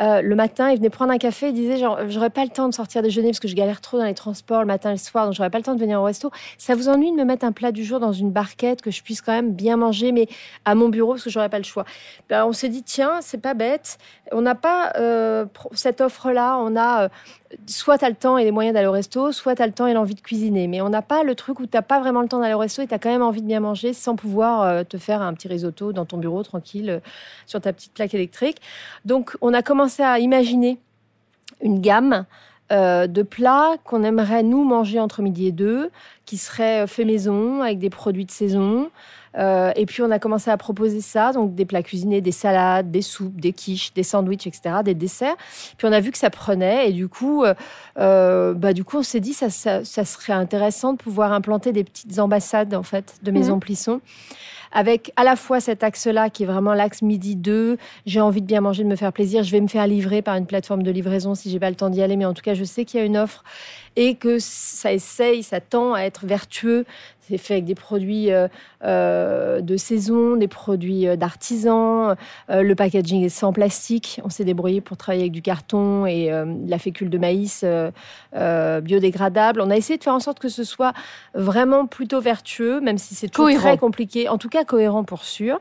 euh, 0.00 0.22
le 0.22 0.34
matin, 0.36 0.70
ils 0.70 0.76
venaient 0.76 0.90
prendre 0.90 1.12
un 1.12 1.18
café, 1.18 1.48
ils 1.48 1.54
disaient 1.54 1.78
genre 1.78 1.98
j'aurais 2.08 2.30
pas 2.30 2.44
le 2.44 2.50
temps 2.50 2.68
de 2.68 2.74
sortir 2.74 3.02
déjeuner 3.02 3.28
parce 3.30 3.40
que 3.40 3.48
je 3.48 3.56
galère 3.56 3.80
trop 3.80 3.98
dans 3.98 4.04
les 4.04 4.14
transports 4.14 4.60
le 4.60 4.66
matin 4.66 4.90
et 4.90 4.92
le 4.92 4.98
soir, 4.98 5.26
donc 5.26 5.34
j'aurais 5.34 5.50
pas 5.50 5.58
le 5.58 5.64
temps 5.64 5.74
de 5.74 5.80
venir 5.80 6.00
au 6.00 6.04
resto. 6.04 6.30
Ça 6.58 6.74
vous 6.76 6.88
ennuie 6.88 7.10
de 7.10 7.16
me 7.16 7.24
mettre 7.24 7.44
un 7.44 7.52
plat 7.52 7.72
du 7.72 7.84
jour 7.84 7.98
dans 7.98 8.12
une 8.12 8.30
barquette 8.30 8.82
que 8.82 8.92
je 8.92 9.02
puisse 9.02 9.20
quand 9.20 9.32
même 9.32 9.52
bien 9.52 9.76
manger, 9.76 10.12
mais 10.12 10.28
à 10.64 10.74
mon 10.76 10.88
bureau 10.88 11.12
parce 11.12 11.24
que 11.24 11.30
j'aurais 11.30 11.48
pas 11.48 11.58
le 11.58 11.64
choix? 11.64 11.84
Ben, 12.28 12.46
on 12.46 12.52
s'est 12.52 12.68
dit 12.68 12.84
tiens 12.84 13.18
c'est 13.20 13.40
pas 13.40 13.54
bête, 13.54 13.98
on 14.30 14.42
n'a 14.42 14.54
pas 14.54 14.92
euh, 14.96 15.44
cette 15.72 16.00
offre 16.00 16.30
là, 16.30 16.56
on 16.58 16.76
a 16.76 17.08
soit 17.66 17.98
tu 17.98 18.04
as 18.04 18.08
le 18.08 18.16
temps 18.16 18.38
et 18.38 18.44
les 18.44 18.50
moyens 18.50 18.74
d'aller 18.74 18.86
au 18.86 18.92
resto, 18.92 19.32
soit 19.32 19.56
tu 19.56 19.62
as 19.62 19.66
le 19.66 19.72
temps 19.72 19.86
et 19.86 19.94
l'envie 19.94 20.14
de 20.14 20.20
cuisiner. 20.20 20.66
Mais 20.66 20.80
on 20.80 20.88
n'a 20.88 21.02
pas 21.02 21.22
le 21.22 21.34
truc 21.34 21.60
où 21.60 21.66
tu 21.66 21.80
pas 21.80 22.00
vraiment 22.00 22.22
le 22.22 22.28
temps 22.28 22.40
d'aller 22.40 22.54
au 22.54 22.58
resto 22.58 22.75
et 22.82 22.86
tu 22.86 22.94
as 22.94 22.98
quand 22.98 23.10
même 23.10 23.22
envie 23.22 23.42
de 23.42 23.46
bien 23.46 23.60
manger 23.60 23.92
sans 23.92 24.16
pouvoir 24.16 24.62
euh, 24.62 24.84
te 24.84 24.98
faire 24.98 25.22
un 25.22 25.34
petit 25.34 25.48
risotto 25.48 25.92
dans 25.92 26.04
ton 26.04 26.18
bureau 26.18 26.42
tranquille 26.42 26.90
euh, 26.90 27.00
sur 27.46 27.60
ta 27.60 27.72
petite 27.72 27.92
plaque 27.92 28.14
électrique. 28.14 28.58
Donc 29.04 29.36
on 29.40 29.54
a 29.54 29.62
commencé 29.62 30.02
à 30.02 30.18
imaginer 30.18 30.78
une 31.60 31.80
gamme 31.80 32.24
euh, 32.72 33.06
de 33.06 33.22
plats 33.22 33.76
qu'on 33.84 34.02
aimerait 34.02 34.42
nous 34.42 34.64
manger 34.64 34.98
entre 34.98 35.22
midi 35.22 35.46
et 35.46 35.52
deux, 35.52 35.90
qui 36.24 36.36
seraient 36.36 36.86
faits 36.86 37.06
maison 37.06 37.62
avec 37.62 37.78
des 37.78 37.90
produits 37.90 38.24
de 38.24 38.30
saison. 38.30 38.90
Euh, 39.36 39.72
et 39.76 39.86
puis 39.86 40.02
on 40.02 40.10
a 40.10 40.18
commencé 40.18 40.50
à 40.50 40.56
proposer 40.56 41.00
ça, 41.00 41.32
donc 41.32 41.54
des 41.54 41.64
plats 41.64 41.82
cuisinés, 41.82 42.20
des 42.20 42.32
salades, 42.32 42.90
des 42.90 43.02
soupes, 43.02 43.40
des 43.40 43.52
quiches, 43.52 43.92
des 43.92 44.02
sandwichs, 44.02 44.46
etc., 44.46 44.76
des 44.84 44.94
desserts. 44.94 45.36
Puis 45.76 45.86
on 45.86 45.92
a 45.92 46.00
vu 46.00 46.10
que 46.10 46.18
ça 46.18 46.30
prenait 46.30 46.88
et 46.88 46.92
du 46.92 47.08
coup, 47.08 47.44
euh, 47.44 47.54
euh 47.98 48.54
bah 48.54 48.72
du 48.72 48.84
coup 48.84 48.98
on 48.98 49.02
s'est 49.02 49.20
dit 49.20 49.32
ça, 49.32 49.50
ça, 49.50 49.84
ça, 49.84 50.04
serait 50.04 50.32
intéressant 50.32 50.92
de 50.92 50.98
pouvoir 50.98 51.32
implanter 51.32 51.72
des 51.72 51.84
petites 51.84 52.18
ambassades 52.18 52.74
en 52.74 52.82
fait 52.82 53.16
de 53.22 53.30
maisons 53.30 53.56
mmh. 53.56 53.60
Plisson 53.60 54.00
avec 54.72 55.12
à 55.16 55.24
la 55.24 55.36
fois 55.36 55.60
cet 55.60 55.82
axe-là 55.82 56.30
qui 56.30 56.42
est 56.42 56.46
vraiment 56.46 56.74
l'axe 56.74 57.02
midi 57.02 57.36
2, 57.36 57.78
j'ai 58.04 58.20
envie 58.20 58.42
de 58.42 58.46
bien 58.46 58.60
manger, 58.60 58.84
de 58.84 58.88
me 58.88 58.96
faire 58.96 59.12
plaisir, 59.12 59.42
je 59.42 59.50
vais 59.50 59.60
me 59.60 59.68
faire 59.68 59.86
livrer 59.86 60.22
par 60.22 60.36
une 60.36 60.46
plateforme 60.46 60.82
de 60.82 60.90
livraison 60.90 61.34
si 61.34 61.50
j'ai 61.50 61.58
pas 61.58 61.70
le 61.70 61.76
temps 61.76 61.88
d'y 61.88 62.02
aller, 62.02 62.16
mais 62.16 62.26
en 62.26 62.34
tout 62.34 62.42
cas 62.42 62.54
je 62.54 62.64
sais 62.64 62.84
qu'il 62.84 63.00
y 63.00 63.02
a 63.02 63.06
une 63.06 63.16
offre 63.16 63.44
et 63.96 64.14
que 64.16 64.38
ça 64.38 64.92
essaye, 64.92 65.42
ça 65.42 65.60
tend 65.60 65.94
à 65.94 66.00
être 66.00 66.26
vertueux. 66.26 66.84
C'est 67.28 67.38
fait 67.38 67.54
avec 67.54 67.64
des 67.64 67.74
produits 67.74 68.30
euh, 68.30 68.46
euh, 68.84 69.60
de 69.60 69.76
saison, 69.76 70.36
des 70.36 70.46
produits 70.46 71.08
euh, 71.08 71.16
d'artisans. 71.16 72.14
le 72.48 72.74
packaging 72.74 73.24
est 73.24 73.30
sans 73.30 73.52
plastique. 73.52 74.20
On 74.24 74.30
s'est 74.30 74.44
débrouillé 74.44 74.80
pour 74.80 74.96
travailler 74.96 75.24
avec 75.24 75.32
du 75.32 75.42
carton 75.42 76.06
et 76.06 76.30
la 76.66 76.78
fécule 76.78 77.10
de 77.10 77.18
maïs 77.18 77.64
biodégradable. 78.32 79.60
On 79.60 79.70
a 79.70 79.76
essayé 79.76 79.98
de 79.98 80.04
faire 80.04 80.14
en 80.14 80.20
sorte 80.20 80.38
que 80.38 80.48
ce 80.48 80.64
soit 80.64 80.92
vraiment 81.34 81.86
plutôt 81.86 82.20
vertueux, 82.20 82.80
même 82.80 82.98
si 82.98 83.14
c'est 83.14 83.28
très 83.28 83.78
compliqué. 83.78 84.28
En 84.28 84.38
tout 84.38 84.48
cas, 84.48 84.64
cohérent 84.64 85.04
pour 85.04 85.24
sûr 85.24 85.60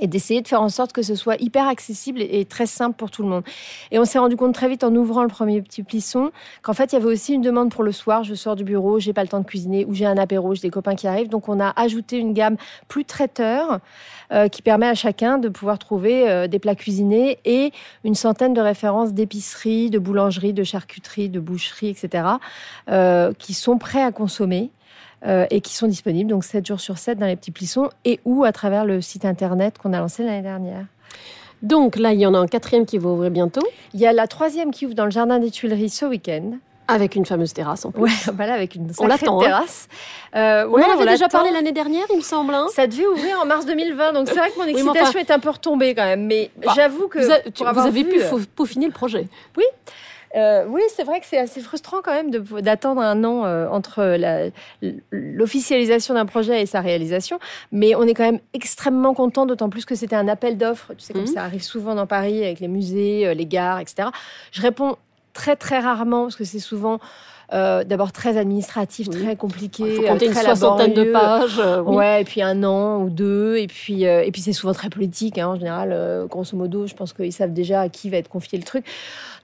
et 0.00 0.06
d'essayer 0.06 0.42
de 0.42 0.48
faire 0.48 0.62
en 0.62 0.68
sorte 0.68 0.92
que 0.92 1.02
ce 1.02 1.14
soit 1.14 1.40
hyper 1.40 1.68
accessible 1.68 2.20
et 2.22 2.44
très 2.44 2.66
simple 2.66 2.96
pour 2.96 3.10
tout 3.10 3.22
le 3.22 3.28
monde. 3.28 3.44
Et 3.90 3.98
on 3.98 4.04
s'est 4.04 4.18
rendu 4.18 4.36
compte 4.36 4.54
très 4.54 4.68
vite 4.68 4.84
en 4.84 4.94
ouvrant 4.94 5.22
le 5.22 5.28
premier 5.28 5.62
petit 5.62 5.82
plisson 5.82 6.30
qu'en 6.62 6.72
fait 6.72 6.92
il 6.92 6.94
y 6.94 6.98
avait 6.98 7.06
aussi 7.06 7.34
une 7.34 7.42
demande 7.42 7.70
pour 7.70 7.84
le 7.84 7.92
soir. 7.92 8.24
Je 8.24 8.34
sors 8.34 8.56
du 8.56 8.64
bureau, 8.64 8.98
j'ai 8.98 9.12
pas 9.12 9.22
le 9.22 9.28
temps 9.28 9.40
de 9.40 9.46
cuisiner 9.46 9.84
ou 9.84 9.94
j'ai 9.94 10.06
un 10.06 10.16
apéro, 10.16 10.54
j'ai 10.54 10.62
des 10.62 10.70
copains 10.70 10.94
qui 10.94 11.06
arrivent. 11.06 11.28
Donc 11.28 11.48
on 11.48 11.60
a 11.60 11.72
ajouté 11.76 12.18
une 12.18 12.32
gamme 12.32 12.56
plus 12.88 13.04
traiteur 13.04 13.80
euh, 14.32 14.48
qui 14.48 14.62
permet 14.62 14.88
à 14.88 14.94
chacun 14.94 15.38
de 15.38 15.48
pouvoir 15.48 15.78
trouver 15.78 16.28
euh, 16.28 16.46
des 16.48 16.58
plats 16.58 16.74
cuisinés 16.74 17.38
et 17.44 17.72
une 18.04 18.14
centaine 18.14 18.54
de 18.54 18.60
références 18.60 19.12
d'épicerie, 19.12 19.90
de 19.90 19.98
boulangerie, 19.98 20.52
de 20.52 20.64
charcuterie, 20.64 21.28
de 21.28 21.40
boucherie, 21.40 21.88
etc. 21.88 22.24
Euh, 22.90 23.32
qui 23.38 23.54
sont 23.54 23.78
prêts 23.78 24.02
à 24.02 24.12
consommer. 24.12 24.70
Euh, 25.26 25.46
et 25.50 25.62
qui 25.62 25.74
sont 25.74 25.86
disponibles 25.86 26.28
donc 26.28 26.44
7 26.44 26.66
jours 26.66 26.80
sur 26.80 26.98
7 26.98 27.18
dans 27.18 27.24
les 27.24 27.36
petits 27.36 27.50
plissons 27.50 27.88
et 28.04 28.20
ou 28.26 28.44
à 28.44 28.52
travers 28.52 28.84
le 28.84 29.00
site 29.00 29.24
internet 29.24 29.78
qu'on 29.78 29.94
a 29.94 29.98
lancé 29.98 30.22
l'année 30.22 30.42
dernière. 30.42 30.84
Donc 31.62 31.96
là, 31.96 32.12
il 32.12 32.20
y 32.20 32.26
en 32.26 32.34
a 32.34 32.38
un 32.38 32.46
quatrième 32.46 32.84
qui 32.84 32.98
va 32.98 33.08
ouvrir 33.08 33.30
bientôt. 33.30 33.66
Il 33.94 34.00
y 34.00 34.06
a 34.06 34.12
la 34.12 34.26
troisième 34.26 34.70
qui 34.70 34.84
ouvre 34.84 34.94
dans 34.94 35.06
le 35.06 35.10
jardin 35.10 35.38
des 35.38 35.50
Tuileries 35.50 35.88
ce 35.88 36.04
week-end. 36.04 36.58
Avec 36.86 37.16
une 37.16 37.24
fameuse 37.24 37.54
terrasse 37.54 37.86
en 37.86 37.90
plus. 37.90 38.02
Ouais, 38.02 38.10
voilà, 38.34 38.52
avec 38.52 38.74
une 38.74 38.92
on 38.98 39.06
l'attend, 39.06 39.40
hein. 39.40 39.44
terrasse. 39.44 39.88
Euh, 40.36 40.68
on 40.68 40.74
en 40.74 40.92
avait 40.92 41.06
déjà 41.06 41.28
parlé 41.28 41.50
l'année 41.50 41.72
dernière, 41.72 42.04
il 42.10 42.18
me 42.18 42.22
semble. 42.22 42.52
Hein. 42.52 42.66
Ça 42.74 42.86
devait 42.86 43.06
ouvrir 43.06 43.40
en 43.40 43.46
mars 43.46 43.64
2020, 43.64 44.12
donc 44.12 44.28
c'est 44.28 44.34
vrai 44.34 44.50
que 44.50 44.58
mon 44.58 44.66
excitation 44.66 45.18
est 45.18 45.30
un 45.30 45.38
peu 45.38 45.48
retombée 45.48 45.94
quand 45.94 46.04
même. 46.04 46.26
Mais 46.26 46.50
bah, 46.58 46.72
j'avoue 46.76 47.08
que 47.08 47.18
vous, 47.20 47.80
avez 47.80 48.04
pu 48.04 48.20
euh, 48.20 48.38
peaufiner 48.54 48.84
le 48.84 48.92
projet. 48.92 49.26
Oui, 49.56 49.64
euh, 50.36 50.64
oui, 50.68 50.82
c'est 50.94 51.04
vrai 51.04 51.20
que 51.20 51.26
c'est 51.26 51.38
assez 51.38 51.60
frustrant 51.60 52.02
quand 52.02 52.12
même 52.12 52.30
d'attendre 52.30 53.00
un 53.00 53.22
an 53.24 53.44
euh, 53.44 53.68
entre 53.68 54.18
l'officialisation 55.12 56.14
d'un 56.14 56.26
projet 56.26 56.62
et 56.62 56.66
sa 56.66 56.80
réalisation. 56.80 57.38
Mais 57.70 57.94
on 57.94 58.02
est 58.02 58.14
quand 58.14 58.24
même 58.24 58.40
extrêmement 58.52 59.14
content, 59.14 59.46
d'autant 59.46 59.70
plus 59.70 59.84
que 59.84 59.94
c'était 59.94 60.16
un 60.16 60.28
appel 60.28 60.58
d'offres. 60.58 60.94
Tu 60.94 61.04
sais, 61.04 61.12
comme 61.12 61.22
mmh. 61.22 61.28
ça 61.28 61.44
arrive 61.44 61.62
souvent 61.62 61.94
dans 61.94 62.06
Paris 62.06 62.42
avec 62.42 62.60
les 62.60 62.68
musées, 62.68 63.26
euh, 63.26 63.34
les 63.34 63.46
gares, 63.46 63.78
etc. 63.78 64.08
Je 64.50 64.62
réponds 64.62 64.96
très 65.32 65.56
très 65.56 65.80
rarement 65.80 66.22
parce 66.24 66.36
que 66.36 66.44
c'est 66.44 66.60
souvent 66.60 67.00
euh, 67.52 67.84
d'abord 67.84 68.12
très 68.12 68.36
administratif, 68.36 69.10
très 69.10 69.36
compliqué, 69.36 69.84
Il 69.86 69.96
faut 69.96 70.02
compter 70.08 70.26
euh, 70.26 70.28
une 70.28 70.34
très 70.34 70.44
soixantaine 70.44 70.94
de 70.94 71.04
pages, 71.12 71.58
euh, 71.58 71.82
oui. 71.84 71.96
Ouais, 71.96 72.22
et 72.22 72.24
puis 72.24 72.40
un 72.42 72.62
an 72.64 73.02
ou 73.02 73.10
deux, 73.10 73.56
et 73.58 73.66
puis 73.66 74.06
euh, 74.06 74.22
et 74.24 74.30
puis 74.32 74.40
c'est 74.40 74.52
souvent 74.52 74.72
très 74.72 74.88
politique. 74.88 75.38
hein, 75.38 75.48
en 75.48 75.56
général, 75.56 76.26
grosso 76.30 76.56
modo, 76.56 76.86
je 76.86 76.94
pense 76.94 77.12
qu'ils 77.12 77.32
savent 77.32 77.52
déjà 77.52 77.82
à 77.82 77.88
qui 77.88 78.08
va 78.10 78.16
être 78.16 78.28
confié 78.28 78.58
le 78.58 78.64
truc. 78.64 78.84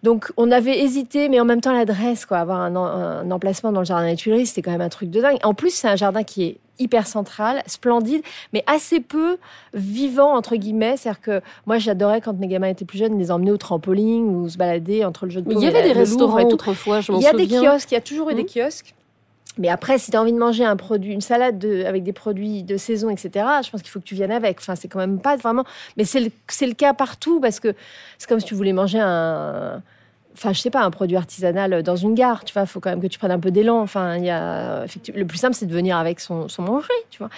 Donc 0.03 0.33
on 0.37 0.51
avait 0.51 0.81
hésité, 0.81 1.29
mais 1.29 1.39
en 1.41 1.45
même 1.45 1.61
temps 1.61 1.73
l'adresse, 1.75 2.25
quoi, 2.25 2.39
avoir 2.39 2.61
un, 2.61 2.75
un 2.75 3.31
emplacement 3.31 3.71
dans 3.73 3.81
le 3.81 3.87
jardin 3.87 4.09
des 4.09 4.17
Tuileries, 4.17 4.47
c'était 4.47 4.63
quand 4.63 4.71
même 4.73 4.81
un 4.81 4.89
truc 4.89 5.11
de 5.11 5.21
dingue. 5.21 5.39
En 5.43 5.53
plus, 5.53 5.71
c'est 5.75 5.89
un 5.89 5.97
jardin 5.97 6.23
qui 6.23 6.45
est 6.45 6.59
hyper 6.81 7.07
central, 7.07 7.63
splendide, 7.67 8.23
mais 8.53 8.65
assez 8.67 8.99
peu 9.01 9.37
vivant 9.75 10.35
entre 10.35 10.57
guillemets. 10.57 10.97
C'est-à-dire 10.97 11.21
que 11.21 11.41
moi, 11.67 11.79
j'adorais 11.79 12.21
quand 12.21 12.33
mes 12.39 12.49
gamins 12.49 12.69
étaient 12.69 12.85
plus 12.85 12.99
jeunes, 12.99 13.19
les 13.19 13.31
emmener 13.31 13.53
au 13.53 13.57
trampoline 13.57 14.25
ou 14.25 14.49
se 14.49 14.57
balader 14.59 15.05
entre 15.05 15.27
le 15.27 15.31
jeu 15.31 15.43
de 15.43 15.49
Mais 15.49 15.55
il 15.55 15.61
y 15.63 15.67
avait 15.67 15.83
des 15.83 15.93
restaurants 15.93 16.43
autrefois, 16.43 17.01
je 17.01 17.13
m'en 17.13 17.19
Il 17.19 17.23
y 17.23 17.27
a 17.29 17.33
des 17.33 17.47
kiosques, 17.47 17.93
il 17.93 17.95
y 17.95 17.99
a 17.99 18.01
toujours 18.01 18.31
eu 18.31 18.35
des 18.35 18.43
Mhm. 18.43 18.49
kiosques. 18.49 18.95
Mais 19.59 19.69
après, 19.69 19.99
si 19.99 20.11
tu 20.11 20.17
as 20.17 20.21
envie 20.23 20.33
de 20.33 20.39
manger 20.39 20.65
un 20.65 20.77
produit, 20.77 21.13
une 21.13 21.21
salade 21.21 21.59
de- 21.59 21.85
avec 21.85 22.03
des 22.05 22.13
produits 22.13 22.63
de 22.63 22.77
saison, 22.77 23.11
etc., 23.11 23.45
je 23.65 23.71
pense 23.71 23.83
qu'il 23.83 23.91
faut 23.91 23.99
que 23.99 24.05
tu 24.05 24.15
viennes 24.15 24.31
avec. 24.31 24.59
Enfin, 24.61 24.75
c'est 24.77 24.89
quand 24.89 25.01
même 25.01 25.21
pas 25.21 25.37
vraiment. 25.37 25.65
Mais 25.97 26.05
c'est 26.05 26.21
le, 26.21 26.31
c'est 26.49 26.67
le 26.67 26.73
cas 26.75 26.95
partout 26.95 27.41
parce 27.41 27.61
que 27.61 27.75
c'est 28.17 28.29
comme 28.29 28.41
si 28.41 28.47
tu 28.47 28.55
voulais 28.55 28.73
manger 28.73 29.01
un. 29.01 29.83
Enfin, 30.35 30.53
je 30.53 30.61
sais 30.61 30.71
pas, 30.71 30.83
un 30.83 30.91
produit 30.91 31.17
artisanal 31.17 31.83
dans 31.83 31.97
une 31.97 32.15
gare, 32.15 32.45
tu 32.45 32.53
vois, 32.53 32.67
faut 32.67 32.81
quand 32.81 32.91
même 32.91 33.03
que 33.03 33.07
tu 33.07 33.19
prennes 33.19 33.33
un 33.33 33.41
peu 33.41 33.51
d'élan. 33.51 33.81
Enfin, 33.81 34.17
il 34.17 34.25
y 34.25 34.31
a, 34.31 34.85
le 35.15 35.27
plus 35.27 35.39
simple, 35.39 35.55
c'est 35.55 35.67
de 35.67 35.75
venir 35.75 35.97
avec 35.97 36.21
son, 36.21 36.49
son 36.49 36.63
manger, 36.63 36.89
tu 37.11 37.19
vois. 37.19 37.31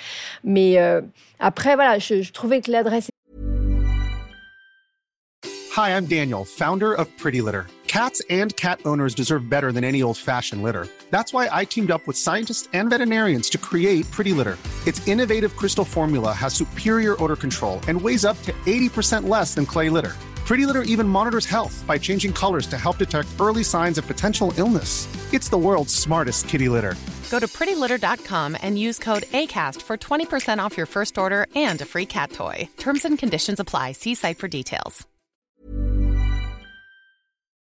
Mais 0.44 0.78
euh, 0.78 1.00
après, 1.40 1.75
voilà, 1.75 1.99
je, 1.99 2.22
je 2.22 2.32
trouvais 2.32 2.61
que 2.61 2.70
l'adresse 2.70 3.08
Hi, 5.75 5.96
I'm 5.96 6.04
Daniel, 6.04 6.44
founder 6.44 6.92
of 6.92 7.08
Pretty 7.16 7.40
Litter. 7.40 7.66
Cats 7.87 8.20
and 8.28 8.54
cat 8.56 8.80
owners 8.84 9.14
deserve 9.14 9.49
better 9.49 9.72
than 9.72 9.84
any 9.84 10.02
old 10.02 10.18
fashioned 10.18 10.62
litter. 10.62 10.87
That's 11.11 11.32
why 11.32 11.49
I 11.52 11.64
teamed 11.64 11.90
up 11.90 12.06
with 12.06 12.16
scientists 12.16 12.68
and 12.75 12.90
veterinarians 12.90 13.49
to 13.50 13.58
create 13.58 14.11
Pretty 14.11 14.32
Litter. 14.32 14.58
Its 14.87 15.06
innovative 15.06 15.56
crystal 15.56 15.84
formula 15.84 16.32
has 16.32 16.52
superior 16.52 17.22
odor 17.22 17.37
control 17.37 17.80
and 17.88 18.00
weighs 18.00 18.25
up 18.25 18.40
to 18.42 18.52
80% 18.66 19.28
less 19.28 19.54
than 19.54 19.64
clay 19.64 19.88
litter. 19.88 20.12
Pretty 20.46 20.66
Litter 20.66 20.82
even 20.82 21.08
monitors 21.08 21.46
health 21.46 21.84
by 21.87 21.99
changing 21.99 22.32
colors 22.32 22.66
to 22.66 22.76
help 22.76 22.99
detect 22.99 23.28
early 23.40 23.64
signs 23.64 23.99
of 23.99 24.06
potential 24.06 24.52
illness. 24.58 25.08
It's 25.32 25.49
the 25.49 25.56
world's 25.56 25.94
smartest 25.94 26.49
kitty 26.49 26.68
litter. 26.68 26.94
Go 27.30 27.38
to 27.38 27.46
prettylitter.com 27.46 28.56
and 28.62 28.78
use 28.78 28.99
code 28.99 29.22
ACAST 29.32 29.80
for 29.80 29.96
20% 29.96 30.58
off 30.58 30.76
your 30.76 30.87
first 30.87 31.16
order 31.16 31.46
and 31.54 31.80
a 31.80 31.87
free 31.87 32.06
cat 32.06 32.32
toy. 32.32 32.68
Terms 32.76 33.04
and 33.04 33.18
conditions 33.18 33.58
apply. 33.61 33.92
See 33.92 34.14
site 34.14 34.38
for 34.38 34.49
details. 34.49 35.06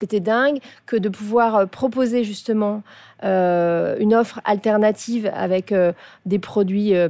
C'était 0.01 0.19
dingue 0.19 0.59
que 0.85 0.97
de 0.97 1.07
pouvoir 1.07 1.55
euh, 1.55 1.65
proposer 1.65 2.25
justement 2.25 2.83
euh, 3.23 3.95
une 3.97 4.13
offre 4.13 4.41
alternative 4.43 5.31
avec 5.33 5.71
euh, 5.71 5.93
des 6.25 6.37
produits 6.37 6.93
euh, 6.93 7.07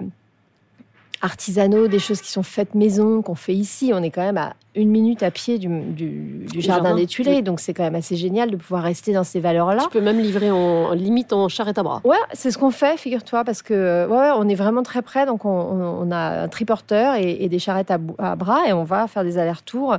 artisanaux, 1.22 1.88
des 1.88 2.00
choses 2.00 2.22
qui 2.22 2.32
sont 2.32 2.44
faites 2.44 2.76
maison, 2.76 3.22
qu'on 3.22 3.36
fait 3.36 3.54
ici. 3.54 3.92
On 3.94 4.04
est 4.04 4.10
quand 4.12 4.22
même 4.22 4.38
à 4.38 4.54
une 4.76 4.90
minute 4.90 5.24
à 5.24 5.32
pied 5.32 5.58
du, 5.58 5.68
du- 5.68 6.46
du 6.52 6.62
jardin, 6.62 6.84
jardin. 6.90 7.00
des 7.00 7.08
Tuileries, 7.08 7.38
Oui. 7.38 7.44
donc 7.44 7.60
c'est 7.62 7.74
quand 7.74 7.84
même 7.84 7.96
assez 7.96 8.16
génial 8.18 8.52
de 8.52 8.58
pouvoir 8.58 8.84
rester 8.84 9.14
dans 9.14 9.24
ces 9.24 9.40
valeurs-là. 9.40 9.84
Tu 9.84 9.90
peux 9.90 10.02
même 10.02 10.20
livrer 10.20 10.52
en 10.52 10.92
limite 10.92 11.32
en 11.34 11.48
charrette 11.48 11.78
à 11.78 11.84
bras. 11.84 12.02
Ouais, 12.04 12.18
c'est 12.34 12.52
ce 12.52 12.58
qu'on 12.58 12.72
fait, 12.72 12.98
figure-toi, 12.98 13.44
parce 13.46 13.62
que 13.62 13.74
euh, 13.74 14.08
ouais, 14.08 14.32
on 14.38 14.48
est 14.50 14.56
vraiment 14.56 14.84
très 14.84 15.02
près. 15.02 15.26
Donc, 15.26 15.46
on, 15.46 16.12
a 16.12 16.44
un 16.44 16.48
triporteur 16.50 17.16
et, 17.16 17.38
et 17.44 17.48
des 17.50 17.60
charrettes 17.60 17.92
à, 17.92 18.00
à 18.20 18.36
bras 18.36 18.68
et 18.68 18.74
on 18.74 18.84
va 18.84 19.08
faire 19.08 19.24
des 19.24 19.38
allers-retours. 19.38 19.96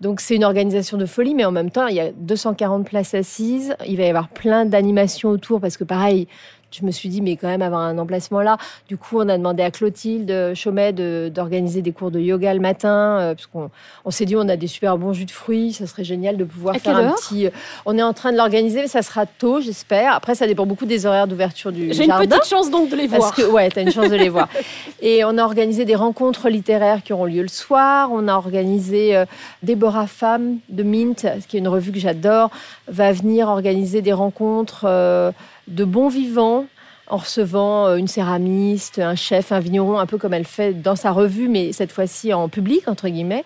Donc, 0.00 0.20
c'est 0.20 0.34
une 0.36 0.44
organisation 0.44 0.96
de 0.98 1.06
folie, 1.06 1.34
mais 1.34 1.44
en 1.44 1.52
même 1.52 1.70
temps, 1.70 1.86
il 1.88 1.96
y 1.96 2.00
a 2.00 2.10
240 2.12 2.84
places 2.86 3.14
assises. 3.14 3.74
Il 3.86 3.96
va 3.96 4.04
y 4.04 4.08
avoir 4.08 4.28
plein 4.28 4.64
d'animations 4.64 5.30
autour 5.30 5.60
parce 5.60 5.76
que, 5.76 5.84
pareil, 5.84 6.28
je 6.72 6.84
me 6.86 6.90
suis 6.90 7.08
dit, 7.08 7.20
mais 7.20 7.36
quand 7.36 7.48
même 7.48 7.62
avoir 7.62 7.80
un 7.82 7.98
emplacement 7.98 8.40
là. 8.40 8.56
Du 8.88 8.96
coup, 8.96 9.18
on 9.20 9.28
a 9.28 9.36
demandé 9.36 9.62
à 9.62 9.70
Clotilde 9.70 10.52
Chaumet 10.54 10.92
de- 10.92 11.30
d'organiser 11.32 11.82
des 11.82 11.92
cours 11.92 12.10
de 12.10 12.18
yoga 12.20 12.52
le 12.54 12.60
matin, 12.60 13.18
euh, 13.20 13.34
parce 13.34 13.46
qu'on 13.46 13.70
on 14.04 14.10
s'est 14.10 14.24
dit, 14.24 14.36
on 14.36 14.48
a 14.48 14.56
des 14.56 14.66
super 14.66 14.96
bons 14.98 15.12
jus 15.12 15.24
de 15.26 15.30
fruits, 15.30 15.72
ça 15.72 15.86
serait 15.86 16.04
génial 16.04 16.36
de 16.36 16.44
pouvoir 16.44 16.76
À 16.76 16.78
faire 16.78 16.96
un 16.96 17.12
petit. 17.12 17.46
euh, 17.46 17.50
On 17.86 17.96
est 17.98 18.02
en 18.02 18.12
train 18.12 18.32
de 18.32 18.36
l'organiser, 18.36 18.80
mais 18.82 18.88
ça 18.88 19.02
sera 19.02 19.26
tôt, 19.26 19.60
j'espère. 19.60 20.14
Après, 20.14 20.34
ça 20.34 20.46
dépend 20.46 20.66
beaucoup 20.66 20.86
des 20.86 21.06
horaires 21.06 21.26
d'ouverture 21.26 21.72
du 21.72 21.92
J'ai 21.92 22.04
une 22.04 22.10
jardin. 22.10 22.26
petite 22.26 22.46
chance 22.48 22.70
donc 22.70 22.88
de 22.90 22.96
les 22.96 23.08
Parce 23.08 23.18
voir. 23.18 23.34
que, 23.34 23.42
ouais, 23.42 23.68
t'as 23.70 23.82
une 23.82 23.92
chance 23.92 24.08
de 24.10 24.16
les 24.16 24.28
voir. 24.28 24.48
Et 25.02 25.24
on 25.24 25.36
a 25.38 25.42
organisé 25.44 25.84
des 25.84 25.94
rencontres 25.96 26.48
littéraires 26.48 27.02
qui 27.02 27.12
auront 27.12 27.24
lieu 27.26 27.42
le 27.42 27.48
soir. 27.48 28.10
On 28.12 28.28
a 28.28 28.34
organisé 28.34 29.16
euh, 29.16 29.24
Déborah 29.62 30.06
Femme 30.06 30.58
de 30.68 30.82
Mint, 30.82 31.26
qui 31.48 31.56
est 31.56 31.60
une 31.60 31.68
revue 31.68 31.92
que 31.92 31.98
j'adore, 31.98 32.50
va 32.88 33.12
venir 33.12 33.48
organiser 33.48 34.02
des 34.02 34.12
rencontres 34.12 34.84
euh, 34.86 35.30
de 35.68 35.84
bons 35.84 36.08
vivants 36.08 36.66
en 37.08 37.16
recevant 37.16 37.88
euh, 37.88 37.96
une 37.96 38.08
céramiste, 38.08 38.98
un 38.98 39.14
chef, 39.14 39.52
un 39.52 39.60
vigneron, 39.60 39.98
un 39.98 40.06
peu 40.06 40.18
comme 40.18 40.32
elle 40.32 40.46
fait 40.46 40.72
dans 40.72 40.96
sa 40.96 41.10
revue, 41.10 41.48
mais 41.48 41.72
cette 41.72 41.92
fois-ci 41.92 42.32
en 42.32 42.48
public, 42.48 42.88
entre 42.88 43.08
guillemets. 43.08 43.44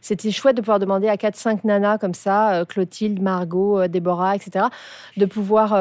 C'était 0.00 0.30
chouette 0.30 0.56
de 0.56 0.62
pouvoir 0.62 0.78
demander 0.78 1.08
à 1.08 1.16
4-5 1.16 1.60
nanas 1.64 1.98
comme 1.98 2.14
ça, 2.14 2.54
euh, 2.54 2.64
Clotilde, 2.64 3.20
Margot, 3.20 3.80
euh, 3.80 3.88
Déborah, 3.88 4.34
etc., 4.36 4.66
de 5.18 5.26
pouvoir 5.26 5.72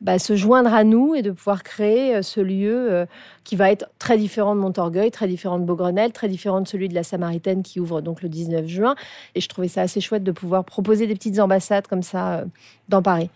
bah, 0.00 0.18
se 0.18 0.36
joindre 0.36 0.74
à 0.74 0.84
nous 0.84 1.14
et 1.14 1.22
de 1.22 1.30
pouvoir 1.30 1.62
créer 1.62 2.22
ce 2.22 2.40
lieu 2.40 3.06
qui 3.42 3.56
va 3.56 3.70
être 3.70 3.86
très 3.98 4.18
différent 4.18 4.54
de 4.54 4.60
Montorgueil, 4.60 5.10
très 5.10 5.26
différent 5.26 5.58
de 5.58 5.64
Beaugrenelle, 5.64 6.12
très 6.12 6.28
différent 6.28 6.60
de 6.60 6.68
celui 6.68 6.88
de 6.88 6.94
la 6.94 7.04
Samaritaine 7.04 7.62
qui 7.62 7.80
ouvre 7.80 8.02
donc 8.02 8.20
le 8.20 8.28
19 8.28 8.66
juin. 8.66 8.96
Et 9.34 9.40
je 9.40 9.48
trouvais 9.48 9.68
ça 9.68 9.80
assez 9.80 10.02
chouette 10.02 10.24
de 10.24 10.32
pouvoir 10.32 10.64
proposer 10.64 11.06
des 11.06 11.14
petites 11.14 11.38
ambassades 11.38 11.86
comme 11.86 12.02
ça 12.02 12.44
dans 12.90 13.00
Paris. 13.00 13.30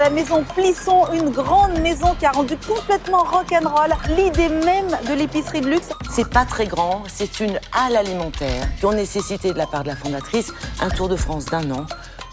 La 0.00 0.10
maison 0.10 0.44
Plisson, 0.54 1.12
une 1.12 1.30
grande 1.30 1.80
maison 1.80 2.14
qui 2.18 2.24
a 2.24 2.30
rendu 2.30 2.56
complètement 2.56 3.24
rock'n'roll 3.24 3.92
l'idée 4.16 4.48
même 4.48 4.86
de 5.08 5.14
l'épicerie 5.14 5.60
de 5.60 5.68
luxe. 5.68 5.88
C'est 6.10 6.28
pas 6.30 6.44
très 6.44 6.66
grand, 6.66 7.02
c'est 7.08 7.40
une 7.40 7.58
halle 7.72 7.96
alimentaire 7.96 8.68
qui 8.78 8.86
ont 8.86 8.92
nécessité 8.92 9.52
de 9.52 9.58
la 9.58 9.66
part 9.66 9.82
de 9.82 9.88
la 9.88 9.96
fondatrice 9.96 10.52
un 10.80 10.88
tour 10.90 11.08
de 11.08 11.16
France 11.16 11.46
d'un 11.46 11.68
an 11.72 11.84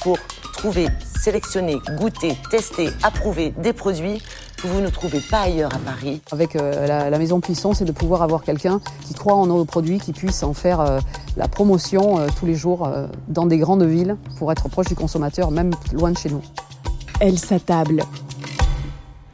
pour 0.01 0.17
trouver, 0.53 0.87
sélectionner, 1.19 1.77
goûter, 1.97 2.37
tester, 2.51 2.89
approuver 3.01 3.49
des 3.57 3.73
produits 3.73 4.21
que 4.61 4.67
vous 4.67 4.79
ne 4.79 4.89
trouvez 4.89 5.19
pas 5.19 5.41
ailleurs 5.41 5.73
à 5.73 5.79
Paris. 5.79 6.21
Avec 6.31 6.55
euh, 6.55 6.85
la, 6.85 7.09
la 7.09 7.17
maison 7.17 7.39
Plisson, 7.39 7.73
c'est 7.73 7.85
de 7.85 7.91
pouvoir 7.91 8.21
avoir 8.21 8.43
quelqu'un 8.43 8.79
qui 9.07 9.15
croit 9.15 9.33
en 9.33 9.47
nos 9.47 9.65
produits, 9.65 9.99
qui 9.99 10.13
puisse 10.13 10.43
en 10.43 10.53
faire 10.53 10.79
euh, 10.81 10.99
la 11.35 11.47
promotion 11.47 12.19
euh, 12.19 12.27
tous 12.39 12.45
les 12.45 12.55
jours 12.55 12.85
euh, 12.85 13.07
dans 13.27 13.47
des 13.47 13.57
grandes 13.57 13.83
villes 13.83 14.17
pour 14.37 14.51
être 14.51 14.69
proche 14.69 14.87
du 14.87 14.95
consommateur, 14.95 15.49
même 15.49 15.71
loin 15.93 16.11
de 16.11 16.17
chez 16.17 16.29
nous. 16.29 16.41
Elle 17.21 17.39
s'attable. 17.39 18.03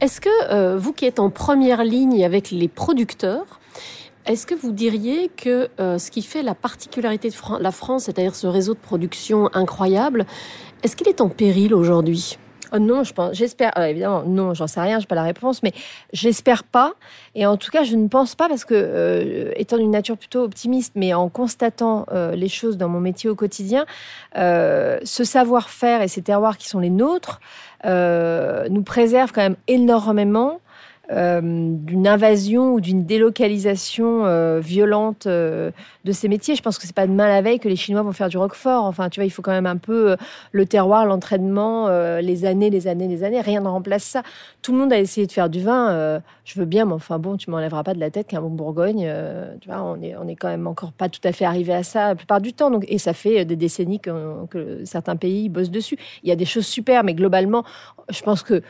Est-ce 0.00 0.20
que 0.20 0.28
euh, 0.52 0.78
vous 0.78 0.92
qui 0.92 1.04
êtes 1.04 1.18
en 1.18 1.30
première 1.30 1.82
ligne 1.82 2.24
avec 2.24 2.52
les 2.52 2.68
producteurs, 2.68 3.60
est-ce 4.24 4.46
que 4.46 4.54
vous 4.54 4.70
diriez 4.70 5.28
que 5.28 5.68
euh, 5.80 5.98
ce 5.98 6.12
qui 6.12 6.22
fait 6.22 6.44
la 6.44 6.54
particularité 6.54 7.28
de 7.28 7.34
la 7.60 7.72
France, 7.72 8.04
c'est-à-dire 8.04 8.36
ce 8.36 8.46
réseau 8.46 8.74
de 8.74 8.78
production 8.78 9.50
incroyable, 9.52 10.26
est-ce 10.84 10.94
qu'il 10.94 11.08
est 11.08 11.20
en 11.20 11.28
péril 11.28 11.74
aujourd'hui? 11.74 12.38
Oh 12.74 12.78
non, 12.78 13.04
je 13.04 13.12
pense, 13.12 13.36
j'espère, 13.36 13.72
euh, 13.76 13.84
évidemment, 13.84 14.22
non, 14.26 14.54
j'en 14.54 14.66
sais 14.66 14.80
rien, 14.80 14.98
j'ai 14.98 15.06
pas 15.06 15.14
la 15.14 15.24
réponse, 15.24 15.62
mais 15.62 15.72
j'espère 16.14 16.64
pas. 16.64 16.94
Et 17.34 17.44
en 17.44 17.58
tout 17.58 17.70
cas, 17.70 17.84
je 17.84 17.96
ne 17.96 18.08
pense 18.08 18.34
pas 18.34 18.48
parce 18.48 18.64
que, 18.64 18.74
euh, 18.74 19.52
étant 19.56 19.76
d'une 19.76 19.90
nature 19.90 20.16
plutôt 20.16 20.42
optimiste, 20.42 20.92
mais 20.94 21.12
en 21.12 21.28
constatant 21.28 22.06
euh, 22.12 22.34
les 22.34 22.48
choses 22.48 22.78
dans 22.78 22.88
mon 22.88 23.00
métier 23.00 23.28
au 23.28 23.34
quotidien, 23.34 23.84
euh, 24.38 24.98
ce 25.04 25.22
savoir-faire 25.22 26.00
et 26.00 26.08
ces 26.08 26.22
terroirs 26.22 26.56
qui 26.56 26.66
sont 26.66 26.78
les 26.78 26.88
nôtres 26.88 27.40
euh, 27.84 28.68
nous 28.70 28.82
préservent 28.82 29.32
quand 29.32 29.42
même 29.42 29.56
énormément 29.68 30.60
d'une 31.10 32.06
invasion 32.06 32.72
ou 32.72 32.80
d'une 32.80 33.04
délocalisation 33.04 34.24
euh, 34.24 34.60
violente 34.60 35.26
euh, 35.26 35.70
de 36.04 36.12
ces 36.12 36.28
métiers. 36.28 36.54
Je 36.54 36.62
pense 36.62 36.78
que 36.78 36.86
c'est 36.86 36.94
pas 36.94 37.06
demain 37.06 37.28
la 37.28 37.42
veille 37.42 37.58
que 37.58 37.68
les 37.68 37.76
Chinois 37.76 38.02
vont 38.02 38.12
faire 38.12 38.28
du 38.28 38.38
roquefort. 38.38 38.84
Enfin, 38.84 39.10
tu 39.10 39.20
vois, 39.20 39.26
il 39.26 39.30
faut 39.30 39.42
quand 39.42 39.52
même 39.52 39.66
un 39.66 39.76
peu 39.76 40.12
euh, 40.12 40.16
le 40.52 40.64
terroir, 40.64 41.04
l'entraînement, 41.04 41.88
euh, 41.88 42.20
les 42.20 42.44
années, 42.44 42.70
les 42.70 42.86
années, 42.86 43.08
les 43.08 43.24
années. 43.24 43.40
Rien 43.40 43.60
ne 43.60 43.68
remplace 43.68 44.04
ça. 44.04 44.22
Tout 44.62 44.72
le 44.72 44.78
monde 44.78 44.92
a 44.92 44.98
essayé 44.98 45.26
de 45.26 45.32
faire 45.32 45.50
du 45.50 45.60
vin. 45.60 45.90
euh, 45.90 46.20
je 46.44 46.58
veux 46.58 46.66
bien, 46.66 46.86
mais 46.86 46.94
enfin 46.94 47.18
bon, 47.18 47.36
tu 47.36 47.50
m'enlèveras 47.50 47.82
pas 47.82 47.94
de 47.94 48.00
la 48.00 48.10
tête 48.10 48.28
qu'un 48.28 48.40
bon 48.40 48.48
Bourgogne. 48.50 49.04
euh, 49.04 49.54
tu 49.60 49.68
vois, 49.68 49.82
on 49.82 50.00
est, 50.00 50.16
on 50.16 50.26
est 50.28 50.36
quand 50.36 50.48
même 50.48 50.66
encore 50.66 50.92
pas 50.92 51.08
tout 51.08 51.20
à 51.24 51.32
fait 51.32 51.44
arrivé 51.44 51.74
à 51.74 51.82
ça 51.82 52.08
la 52.08 52.14
plupart 52.14 52.40
du 52.40 52.52
temps. 52.52 52.70
Donc, 52.70 52.84
et 52.88 52.98
ça 52.98 53.12
fait 53.12 53.40
euh, 53.40 53.44
des 53.44 53.56
décennies 53.56 54.00
que, 54.00 54.46
que 54.46 54.84
certains 54.84 55.16
pays 55.16 55.48
bossent 55.48 55.70
dessus. 55.70 55.98
Il 56.22 56.28
y 56.28 56.32
a 56.32 56.36
des 56.36 56.46
choses 56.46 56.66
super, 56.66 57.04
mais 57.04 57.14
globalement, 57.14 57.64
je 58.08 58.22
pense 58.22 58.42
que 58.42 58.62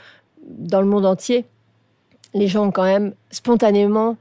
dans 0.49 0.81
le 0.81 0.89
monde 0.89 1.07
entier, 1.07 1.45
les 2.35 2.49
gens 2.49 2.67
ont 2.67 2.71
quand 2.71 2.85
même 2.85 3.15
spontanément 3.31 4.17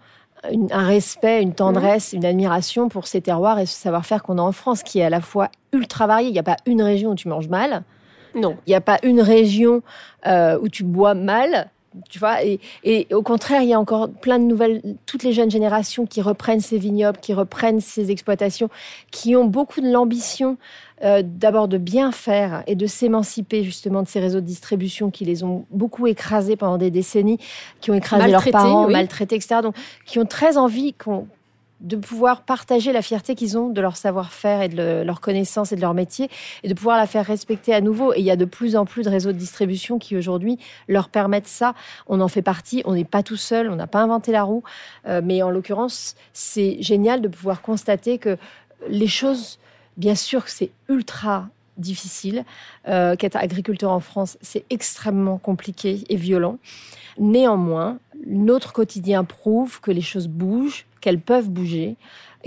une- 0.51 0.71
un 0.71 0.85
respect, 0.87 1.41
une 1.41 1.53
tendresse, 1.53 2.13
une 2.13 2.25
admiration 2.25 2.89
pour 2.89 3.07
ces 3.07 3.21
terroirs 3.21 3.59
et 3.59 3.65
ce 3.65 3.77
savoir-faire 3.79 4.23
qu'on 4.23 4.37
a 4.39 4.41
en 4.41 4.51
France, 4.51 4.81
qui 4.83 4.99
est 4.99 5.03
à 5.03 5.09
la 5.09 5.21
fois 5.21 5.49
ultra 5.71 6.07
varié. 6.07 6.29
Il 6.29 6.33
n'y 6.33 6.39
a 6.39 6.43
pas 6.43 6.57
une 6.65 6.81
région 6.81 7.11
où 7.11 7.15
tu 7.15 7.27
manges 7.27 7.47
mal. 7.47 7.83
Non. 8.35 8.57
Il 8.65 8.71
n'y 8.71 8.75
a 8.75 8.81
pas 8.81 8.97
une 9.03 9.21
région 9.21 9.83
euh, 10.25 10.57
où 10.59 10.67
tu 10.69 10.83
bois 10.83 11.13
mal. 11.13 11.69
Tu 12.09 12.19
vois. 12.19 12.43
Et, 12.43 12.59
et, 12.83 13.07
au 13.13 13.21
contraire, 13.21 13.61
il 13.61 13.69
y 13.69 13.73
a 13.73 13.79
encore 13.79 14.09
plein 14.09 14.39
de 14.39 14.45
nouvelles, 14.45 14.81
toutes 15.05 15.23
les 15.23 15.33
jeunes 15.33 15.51
générations 15.51 16.05
qui 16.05 16.21
reprennent 16.21 16.61
ces 16.61 16.77
vignobles, 16.77 17.19
qui 17.19 17.33
reprennent 17.33 17.81
ces 17.81 18.11
exploitations, 18.11 18.69
qui 19.11 19.35
ont 19.35 19.45
beaucoup 19.45 19.81
de 19.81 19.91
l'ambition 19.91 20.57
euh, 21.03 21.23
d'abord 21.25 21.67
de 21.67 21.77
bien 21.77 22.11
faire 22.11 22.63
et 22.67 22.75
de 22.75 22.85
s'émanciper 22.85 23.63
justement 23.63 24.03
de 24.03 24.07
ces 24.07 24.19
réseaux 24.19 24.39
de 24.39 24.45
distribution 24.45 25.09
qui 25.09 25.25
les 25.25 25.43
ont 25.43 25.65
beaucoup 25.71 26.05
écrasés 26.05 26.55
pendant 26.55 26.77
des 26.77 26.91
décennies, 26.91 27.39
qui 27.79 27.89
ont 27.89 27.95
écrasé 27.95 28.29
leurs 28.29 28.49
parents, 28.51 28.87
maltraités, 28.87 29.35
etc. 29.35 29.61
Donc, 29.63 29.75
qui 30.05 30.19
ont 30.19 30.25
très 30.25 30.57
envie 30.57 30.93
qu'on 30.93 31.27
de 31.81 31.95
pouvoir 31.97 32.43
partager 32.43 32.93
la 32.93 33.01
fierté 33.01 33.35
qu'ils 33.35 33.57
ont 33.57 33.69
de 33.69 33.81
leur 33.81 33.97
savoir-faire 33.97 34.61
et 34.61 34.69
de 34.69 35.01
leur 35.03 35.19
connaissance 35.19 35.71
et 35.71 35.75
de 35.75 35.81
leur 35.81 35.93
métier 35.93 36.29
et 36.63 36.69
de 36.69 36.73
pouvoir 36.73 36.97
la 36.97 37.07
faire 37.07 37.25
respecter 37.25 37.73
à 37.73 37.81
nouveau. 37.81 38.13
Et 38.13 38.19
il 38.19 38.25
y 38.25 38.31
a 38.31 38.35
de 38.35 38.45
plus 38.45 38.75
en 38.75 38.85
plus 38.85 39.03
de 39.03 39.09
réseaux 39.09 39.31
de 39.31 39.37
distribution 39.37 39.99
qui 39.99 40.15
aujourd'hui 40.15 40.59
leur 40.87 41.09
permettent 41.09 41.47
ça. 41.47 41.73
On 42.07 42.21
en 42.21 42.27
fait 42.27 42.41
partie, 42.41 42.83
on 42.85 42.93
n'est 42.93 43.03
pas 43.03 43.23
tout 43.23 43.37
seul, 43.37 43.69
on 43.69 43.75
n'a 43.75 43.87
pas 43.87 44.01
inventé 44.01 44.31
la 44.31 44.43
roue. 44.43 44.63
Euh, 45.07 45.21
mais 45.23 45.41
en 45.41 45.49
l'occurrence, 45.49 46.15
c'est 46.33 46.77
génial 46.81 47.21
de 47.21 47.27
pouvoir 47.27 47.61
constater 47.61 48.17
que 48.17 48.37
les 48.87 49.07
choses, 49.07 49.59
bien 49.97 50.15
sûr 50.15 50.45
que 50.45 50.51
c'est 50.51 50.71
ultra 50.87 51.49
difficile, 51.77 52.45
euh, 52.87 53.15
qu'être 53.15 53.37
agriculteur 53.37 53.91
en 53.91 53.99
France, 53.99 54.37
c'est 54.41 54.65
extrêmement 54.69 55.37
compliqué 55.37 56.03
et 56.09 56.15
violent. 56.15 56.57
Néanmoins, 57.17 57.97
notre 58.27 58.71
quotidien 58.71 59.23
prouve 59.23 59.81
que 59.81 59.91
les 59.91 60.01
choses 60.01 60.27
bougent, 60.27 60.85
qu'elles 61.01 61.19
peuvent 61.19 61.49
bouger, 61.49 61.97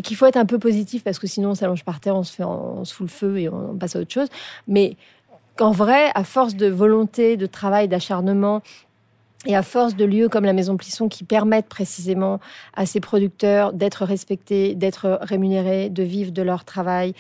qu'il 0.03 0.17
faut 0.17 0.27
être 0.27 0.37
un 0.37 0.47
peu 0.47 0.59
positif 0.59 1.05
parce 1.05 1.19
que 1.19 1.27
sinon 1.27 1.51
on 1.51 1.55
s'allonge 1.55 1.85
par 1.85 2.01
terre, 2.01 2.17
on 2.17 2.23
se, 2.23 2.33
fait, 2.33 2.45
on 2.45 2.85
se 2.85 2.95
fout 2.95 3.07
le 3.07 3.13
feu 3.13 3.39
et 3.39 3.49
on 3.49 3.77
passe 3.77 3.97
à 3.97 4.01
autre 4.01 4.13
chose. 4.13 4.29
Mais 4.67 4.97
qu'en 5.57 5.71
vrai, 5.71 6.11
à 6.15 6.25
force 6.25 6.55
de 6.55 6.67
volonté, 6.67 7.37
de 7.37 7.47
travail, 7.47 7.89
d'acharnement, 7.89 8.63
et 9.47 9.57
à 9.57 9.63
force 9.63 9.95
de 9.97 10.05
lieux 10.05 10.29
comme 10.29 10.45
la 10.45 10.53
Maison 10.53 10.77
Plisson 10.77 11.09
qui 11.09 11.25
permettent 11.25 11.69
précisément 11.69 12.41
à 12.75 12.87
ces 12.87 13.01
producteurs 13.01 13.73
d'être 13.73 14.05
respectés, 14.05 14.75
d'être 14.75 15.19
rémunérés, 15.23 15.91
de 15.91 16.03
vivre 16.03 16.33
de 16.33 16.43
leur 16.43 16.65
travail, 16.65 17.15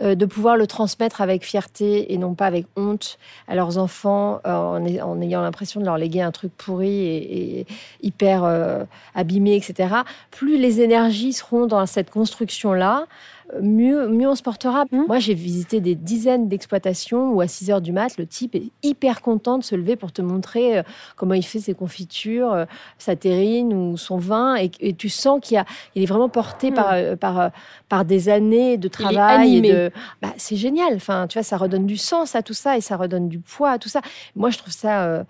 euh, 0.00 0.14
de 0.14 0.26
pouvoir 0.26 0.56
le 0.56 0.66
transmettre 0.66 1.20
avec 1.20 1.44
fierté 1.44 2.12
et 2.12 2.18
non 2.18 2.34
pas 2.34 2.46
avec 2.46 2.66
honte 2.76 3.18
à 3.48 3.54
leurs 3.54 3.78
enfants 3.78 4.40
euh, 4.46 5.00
en, 5.02 5.20
ayant 5.20 5.42
l'impression 5.42 5.80
de 5.80 5.86
leur 5.86 5.98
léguer 5.98 6.22
un 6.22 6.32
truc 6.32 6.52
pourri 6.56 7.06
et, 7.06 7.66
hyper 8.02 8.44
euh, 8.44 8.84
abîmé, 9.14 9.56
etc. 9.56 9.94
Plus 10.30 10.58
les 10.58 10.80
énergies 10.80 11.32
seront 11.32 11.66
dans 11.66 11.84
cette 11.86 12.10
construction-là, 12.10 13.06
mieux, 13.60 14.08
mieux 14.08 14.28
on 14.28 14.34
se 14.34 14.42
portera. 14.42 14.84
Mmh. 14.90 15.06
Moi, 15.06 15.18
j'ai 15.18 15.34
visité 15.34 15.80
des 15.80 15.94
dizaines 15.94 16.48
d'exploitations 16.48 17.32
où 17.32 17.40
à 17.40 17.48
6 17.48 17.70
heures 17.70 17.80
du 17.80 17.92
mat, 17.92 18.16
le 18.18 18.26
type 18.26 18.54
est 18.54 18.70
hyper 18.82 19.20
content 19.20 19.58
de 19.58 19.64
se 19.64 19.74
lever 19.74 19.96
pour 19.96 20.12
te 20.12 20.22
montrer 20.22 20.78
euh, 20.78 20.82
comment 21.16 21.34
il 21.34 21.44
fait 21.44 21.58
ses 21.58 21.74
confitures, 21.74 22.52
euh, 22.52 22.64
sa 22.98 23.16
terrine 23.16 23.72
ou 23.72 23.96
son 23.96 24.18
vin. 24.18 24.56
Et, 24.56 24.94
tu 24.94 25.08
sens 25.08 25.40
qu'il 25.40 25.62
il 25.94 26.02
est 26.02 26.06
vraiment 26.06 26.28
porté 26.28 26.70
mmh. 26.70 26.74
par, 26.74 26.92
euh, 26.92 27.16
par, 27.16 27.50
par 27.88 28.04
des 28.04 28.28
années 28.28 28.76
de 28.76 28.88
travail. 28.88 29.90
Bah, 30.20 30.32
c'est 30.36 30.56
génial. 30.56 30.94
Enfin, 30.94 31.26
tu 31.28 31.38
vois, 31.38 31.42
ça 31.42 31.56
redonne 31.56 31.86
du 31.86 31.96
sens 31.96 32.34
à 32.34 32.42
tout 32.42 32.54
ça 32.54 32.76
et 32.76 32.80
ça 32.80 32.96
redonne 32.96 33.28
du 33.28 33.38
poids 33.38 33.70
à 33.70 33.78
tout 33.78 33.88
ça. 33.88 34.00
Moi, 34.36 34.50
je 34.50 34.58
trouve 34.58 34.72
ça 34.72 35.24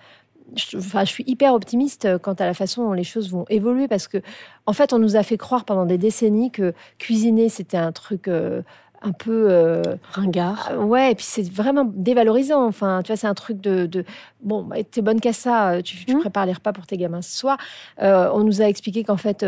je, 0.56 1.04
suis 1.04 1.24
hyper 1.26 1.54
optimiste 1.54 2.04
euh, 2.04 2.18
quant 2.18 2.34
à 2.34 2.46
la 2.46 2.54
façon 2.54 2.84
dont 2.84 2.92
les 2.92 3.04
choses 3.04 3.30
vont 3.30 3.44
évoluer 3.48 3.88
parce 3.88 4.08
que, 4.08 4.18
en 4.66 4.72
fait, 4.72 4.92
on 4.92 4.98
nous 4.98 5.16
a 5.16 5.22
fait 5.22 5.36
croire 5.36 5.64
pendant 5.64 5.86
des 5.86 5.98
décennies 5.98 6.50
que 6.50 6.72
cuisiner, 6.98 7.48
c'était 7.48 7.76
un 7.76 7.92
truc 7.92 8.28
euh, 8.28 8.62
un 9.02 9.12
peu 9.12 9.46
euh, 9.48 9.82
ringard. 10.12 10.70
Euh, 10.72 10.82
ouais, 10.82 11.12
et 11.12 11.14
puis 11.14 11.24
c'est 11.24 11.50
vraiment 11.50 11.84
dévalorisant. 11.84 12.66
Enfin, 12.66 13.00
tu 13.02 13.08
vois, 13.08 13.16
c'est 13.16 13.26
un 13.26 13.34
truc 13.34 13.60
de, 13.60 13.86
de 13.86 14.04
bon, 14.42 14.62
bah, 14.62 14.76
t'es 14.82 15.00
bonne 15.00 15.20
qu'à 15.20 15.32
ça. 15.32 15.70
Euh, 15.70 15.82
tu, 15.82 16.04
tu 16.04 16.16
mmh. 16.16 16.20
prépares 16.20 16.46
les 16.46 16.52
repas 16.52 16.72
pour 16.72 16.86
tes 16.86 16.96
gamins 16.96 17.22
ce 17.22 17.36
soir. 17.36 17.56
on 17.98 18.44
nous 18.44 18.60
a 18.60 18.66
expliqué 18.66 19.04
qu'en 19.04 19.16
fait, 19.16 19.44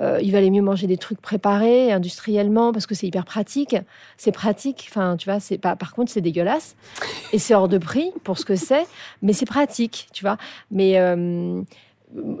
il 0.00 0.32
valait 0.32 0.50
mieux 0.50 0.62
manger 0.62 0.86
des 0.86 0.98
trucs 0.98 1.20
préparés 1.20 1.92
industriellement 1.92 2.72
parce 2.72 2.86
que 2.86 2.94
c'est 2.94 3.06
hyper 3.06 3.24
pratique. 3.24 3.76
C'est 4.16 4.32
pratique. 4.32 4.86
Enfin, 4.90 5.16
tu 5.16 5.28
vois, 5.28 5.40
c'est 5.40 5.58
pas. 5.58 5.76
Par 5.76 5.94
contre, 5.94 6.10
c'est 6.12 6.20
dégueulasse 6.20 6.76
et 7.32 7.38
c'est 7.38 7.54
hors 7.54 7.68
de 7.68 7.78
prix 7.78 8.12
pour 8.24 8.38
ce 8.38 8.44
que 8.44 8.56
c'est, 8.56 8.86
mais 9.20 9.32
c'est 9.32 9.46
pratique, 9.46 10.08
tu 10.12 10.22
vois. 10.24 10.36
Mais 10.70 10.96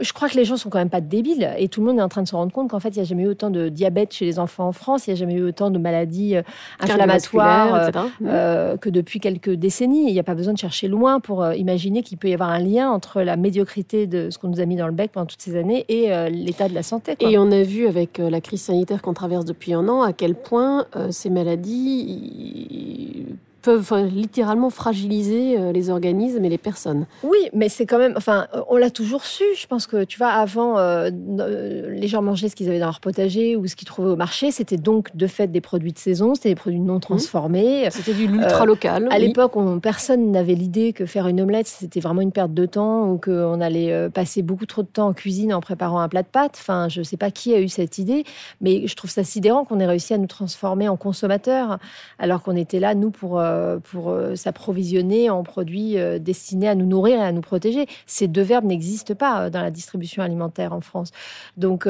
je 0.00 0.12
crois 0.12 0.28
que 0.28 0.36
les 0.36 0.44
gens 0.44 0.56
sont 0.56 0.68
quand 0.68 0.78
même 0.78 0.90
pas 0.90 1.00
débiles 1.00 1.50
et 1.56 1.68
tout 1.68 1.80
le 1.80 1.86
monde 1.86 1.98
est 1.98 2.02
en 2.02 2.08
train 2.08 2.22
de 2.22 2.28
se 2.28 2.36
rendre 2.36 2.52
compte 2.52 2.70
qu'en 2.70 2.80
fait, 2.80 2.90
il 2.90 2.96
n'y 2.96 3.00
a 3.00 3.04
jamais 3.04 3.22
eu 3.22 3.28
autant 3.28 3.50
de 3.50 3.68
diabète 3.68 4.12
chez 4.12 4.24
les 4.24 4.38
enfants 4.38 4.68
en 4.68 4.72
France, 4.72 5.06
il 5.06 5.10
n'y 5.10 5.14
a 5.14 5.20
jamais 5.20 5.34
eu 5.34 5.42
autant 5.42 5.70
de 5.70 5.78
maladies 5.78 6.36
euh, 6.36 6.42
inflammatoires 6.80 7.74
euh, 7.74 7.90
euh, 8.26 8.76
que 8.76 8.90
depuis 8.90 9.20
quelques 9.20 9.52
décennies. 9.52 10.08
Il 10.08 10.12
n'y 10.12 10.20
a 10.20 10.24
pas 10.24 10.34
besoin 10.34 10.52
de 10.52 10.58
chercher 10.58 10.88
loin 10.88 11.20
pour 11.20 11.46
imaginer 11.52 12.02
qu'il 12.02 12.18
peut 12.18 12.28
y 12.28 12.34
avoir 12.34 12.50
un 12.50 12.58
lien 12.58 12.90
entre 12.90 13.22
la 13.22 13.36
médiocrité 13.36 14.06
de 14.06 14.30
ce 14.30 14.38
qu'on 14.38 14.48
nous 14.48 14.60
a 14.60 14.66
mis 14.66 14.76
dans 14.76 14.86
le 14.86 14.92
bec 14.92 15.12
pendant 15.12 15.26
toutes 15.26 15.42
ces 15.42 15.56
années 15.56 15.84
et 15.88 16.10
l'état 16.30 16.68
de 16.68 16.74
la 16.74 16.82
santé. 16.82 17.16
Et 17.20 17.38
on 17.38 17.50
a 17.50 17.62
vu 17.62 17.86
avec 17.86 18.18
la 18.18 18.40
crise 18.40 18.62
sanitaire 18.62 19.00
qu'on 19.02 19.14
traverse 19.14 19.44
depuis 19.44 19.72
un 19.72 19.88
an 19.88 20.02
à 20.02 20.12
quel 20.12 20.34
point 20.34 20.86
ces 21.10 21.30
maladies 21.30 23.26
peuvent 23.62 23.94
littéralement 24.12 24.70
fragiliser 24.70 25.58
euh, 25.58 25.72
les 25.72 25.88
organismes 25.88 26.44
et 26.44 26.48
les 26.48 26.58
personnes. 26.58 27.06
Oui, 27.22 27.38
mais 27.54 27.68
c'est 27.68 27.86
quand 27.86 27.98
même, 27.98 28.14
enfin, 28.16 28.46
on 28.68 28.76
l'a 28.76 28.90
toujours 28.90 29.24
su. 29.24 29.44
Je 29.56 29.66
pense 29.66 29.86
que 29.86 30.04
tu 30.04 30.18
vois, 30.18 30.28
avant, 30.28 30.78
euh, 30.78 31.10
euh, 31.38 31.90
les 31.90 32.08
gens 32.08 32.22
mangeaient 32.22 32.48
ce 32.48 32.56
qu'ils 32.56 32.68
avaient 32.68 32.80
dans 32.80 32.86
leur 32.86 33.00
potager 33.00 33.56
ou 33.56 33.66
ce 33.66 33.76
qu'ils 33.76 33.86
trouvaient 33.86 34.10
au 34.10 34.16
marché. 34.16 34.50
C'était 34.50 34.76
donc 34.76 35.14
de 35.16 35.26
fait 35.26 35.46
des 35.46 35.60
produits 35.60 35.92
de 35.92 35.98
saison, 35.98 36.34
c'était 36.34 36.50
des 36.50 36.54
produits 36.56 36.80
non 36.80 37.00
transformés. 37.00 37.88
C'était 37.90 38.14
du 38.14 38.24
ultra 38.24 38.66
local. 38.66 39.08
à 39.10 39.18
l'époque, 39.18 39.52
personne 39.80 40.30
n'avait 40.32 40.54
l'idée 40.54 40.92
que 40.92 41.06
faire 41.06 41.28
une 41.28 41.40
omelette 41.40 41.66
c'était 41.66 42.00
vraiment 42.00 42.20
une 42.20 42.32
perte 42.32 42.54
de 42.54 42.66
temps 42.66 43.10
ou 43.10 43.18
qu'on 43.18 43.60
allait 43.60 44.08
passer 44.10 44.42
beaucoup 44.42 44.66
trop 44.66 44.82
de 44.82 44.88
temps 44.88 45.08
en 45.08 45.12
cuisine 45.12 45.54
en 45.54 45.60
préparant 45.60 46.00
un 46.00 46.08
plat 46.08 46.22
de 46.22 46.28
pâtes. 46.28 46.56
Enfin, 46.58 46.88
je 46.88 47.00
ne 47.00 47.04
sais 47.04 47.16
pas 47.16 47.30
qui 47.30 47.54
a 47.54 47.60
eu 47.60 47.68
cette 47.68 47.98
idée, 47.98 48.24
mais 48.60 48.86
je 48.86 48.94
trouve 48.96 49.10
ça 49.10 49.24
sidérant 49.24 49.64
qu'on 49.64 49.80
ait 49.80 49.86
réussi 49.86 50.14
à 50.14 50.18
nous 50.18 50.26
transformer 50.26 50.88
en 50.88 50.96
consommateurs 50.96 51.78
alors 52.18 52.42
qu'on 52.42 52.56
était 52.56 52.80
là 52.80 52.94
nous 52.94 53.10
pour 53.10 53.38
euh, 53.38 53.51
pour 53.82 54.10
euh, 54.10 54.34
s'approvisionner 54.36 55.30
en 55.30 55.42
produits 55.42 55.98
euh, 55.98 56.18
destinés 56.18 56.68
à 56.68 56.74
nous 56.74 56.86
nourrir 56.86 57.18
et 57.18 57.22
à 57.22 57.32
nous 57.32 57.40
protéger. 57.40 57.86
Ces 58.06 58.28
deux 58.28 58.42
verbes 58.42 58.64
n'existent 58.64 59.14
pas 59.14 59.50
dans 59.50 59.62
la 59.62 59.70
distribution 59.70 60.22
alimentaire 60.22 60.72
en 60.72 60.80
France. 60.80 61.10
Donc, 61.56 61.86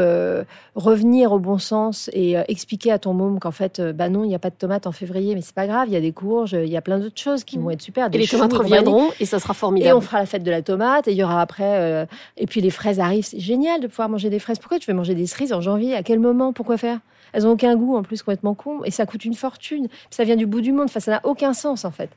revenir 0.74 1.32
au 1.32 1.38
bon 1.38 1.58
sens 1.58 2.10
et 2.12 2.36
expliquer 2.48 2.92
à 2.92 2.98
ton 2.98 3.14
môme 3.14 3.38
qu'en 3.38 3.50
fait, 3.50 3.80
bah 3.80 4.08
non, 4.08 4.24
il 4.24 4.28
n'y 4.28 4.34
a 4.34 4.38
pas 4.38 4.50
de 4.50 4.54
tomates 4.54 4.86
en 4.86 4.92
février, 4.92 5.34
mais 5.34 5.40
c'est 5.40 5.54
pas 5.54 5.66
grave, 5.66 5.88
il 5.88 5.94
y 5.94 5.96
a 5.96 6.00
des 6.00 6.12
courges, 6.12 6.52
il 6.52 6.68
y 6.68 6.76
a 6.76 6.80
plein 6.80 6.98
d'autres 6.98 7.20
choses 7.20 7.44
qui 7.44 7.58
vont 7.58 7.70
être 7.70 7.82
super. 7.82 8.08
et 8.12 8.18
les 8.18 8.26
tomates 8.26 8.52
reviendront 8.52 9.10
et 9.20 9.26
ça 9.26 9.38
sera 9.38 9.54
formidable. 9.54 9.90
Et 9.90 9.92
on 9.92 10.00
fera 10.00 10.18
la 10.18 10.26
fête 10.26 10.42
de 10.42 10.50
la 10.50 10.62
tomate 10.62 11.08
et 11.08 11.12
il 11.12 11.16
y 11.16 11.24
aura 11.24 11.40
après. 11.40 12.06
et 12.36 12.46
puis 12.46 12.60
les 12.60 12.70
fraises 12.70 13.00
arrivent, 13.00 13.24
c'est 13.24 13.40
génial 13.40 13.80
de 13.80 13.86
pouvoir 13.86 14.08
manger 14.08 14.30
des 14.30 14.38
fraises. 14.38 14.58
Pourquoi 14.58 14.78
tu 14.78 14.90
veux 14.90 14.96
manger 14.96 15.14
des 15.14 15.26
cerises 15.26 15.52
en 15.52 15.60
janvier? 15.60 15.94
À 15.94 16.02
quel 16.02 16.18
moment? 16.18 16.52
Pourquoi 16.52 16.76
faire? 16.76 16.98
Elles 17.32 17.46
ont 17.46 17.52
aucun 17.52 17.76
goût 17.76 17.96
en 17.96 18.02
plus 18.02 18.22
complètement 18.22 18.54
con 18.54 18.84
et 18.84 18.90
ça 18.90 19.06
coûte 19.06 19.24
une 19.24 19.34
fortune. 19.34 19.88
Ça 20.10 20.24
vient 20.24 20.36
du 20.36 20.46
bout 20.46 20.60
du 20.60 20.72
monde. 20.72 20.84
Enfin, 20.84 21.00
ça 21.00 21.12
n'a 21.12 21.20
aucun 21.24 21.54
sens 21.54 21.84
en 21.84 21.90
fait. 21.90 22.10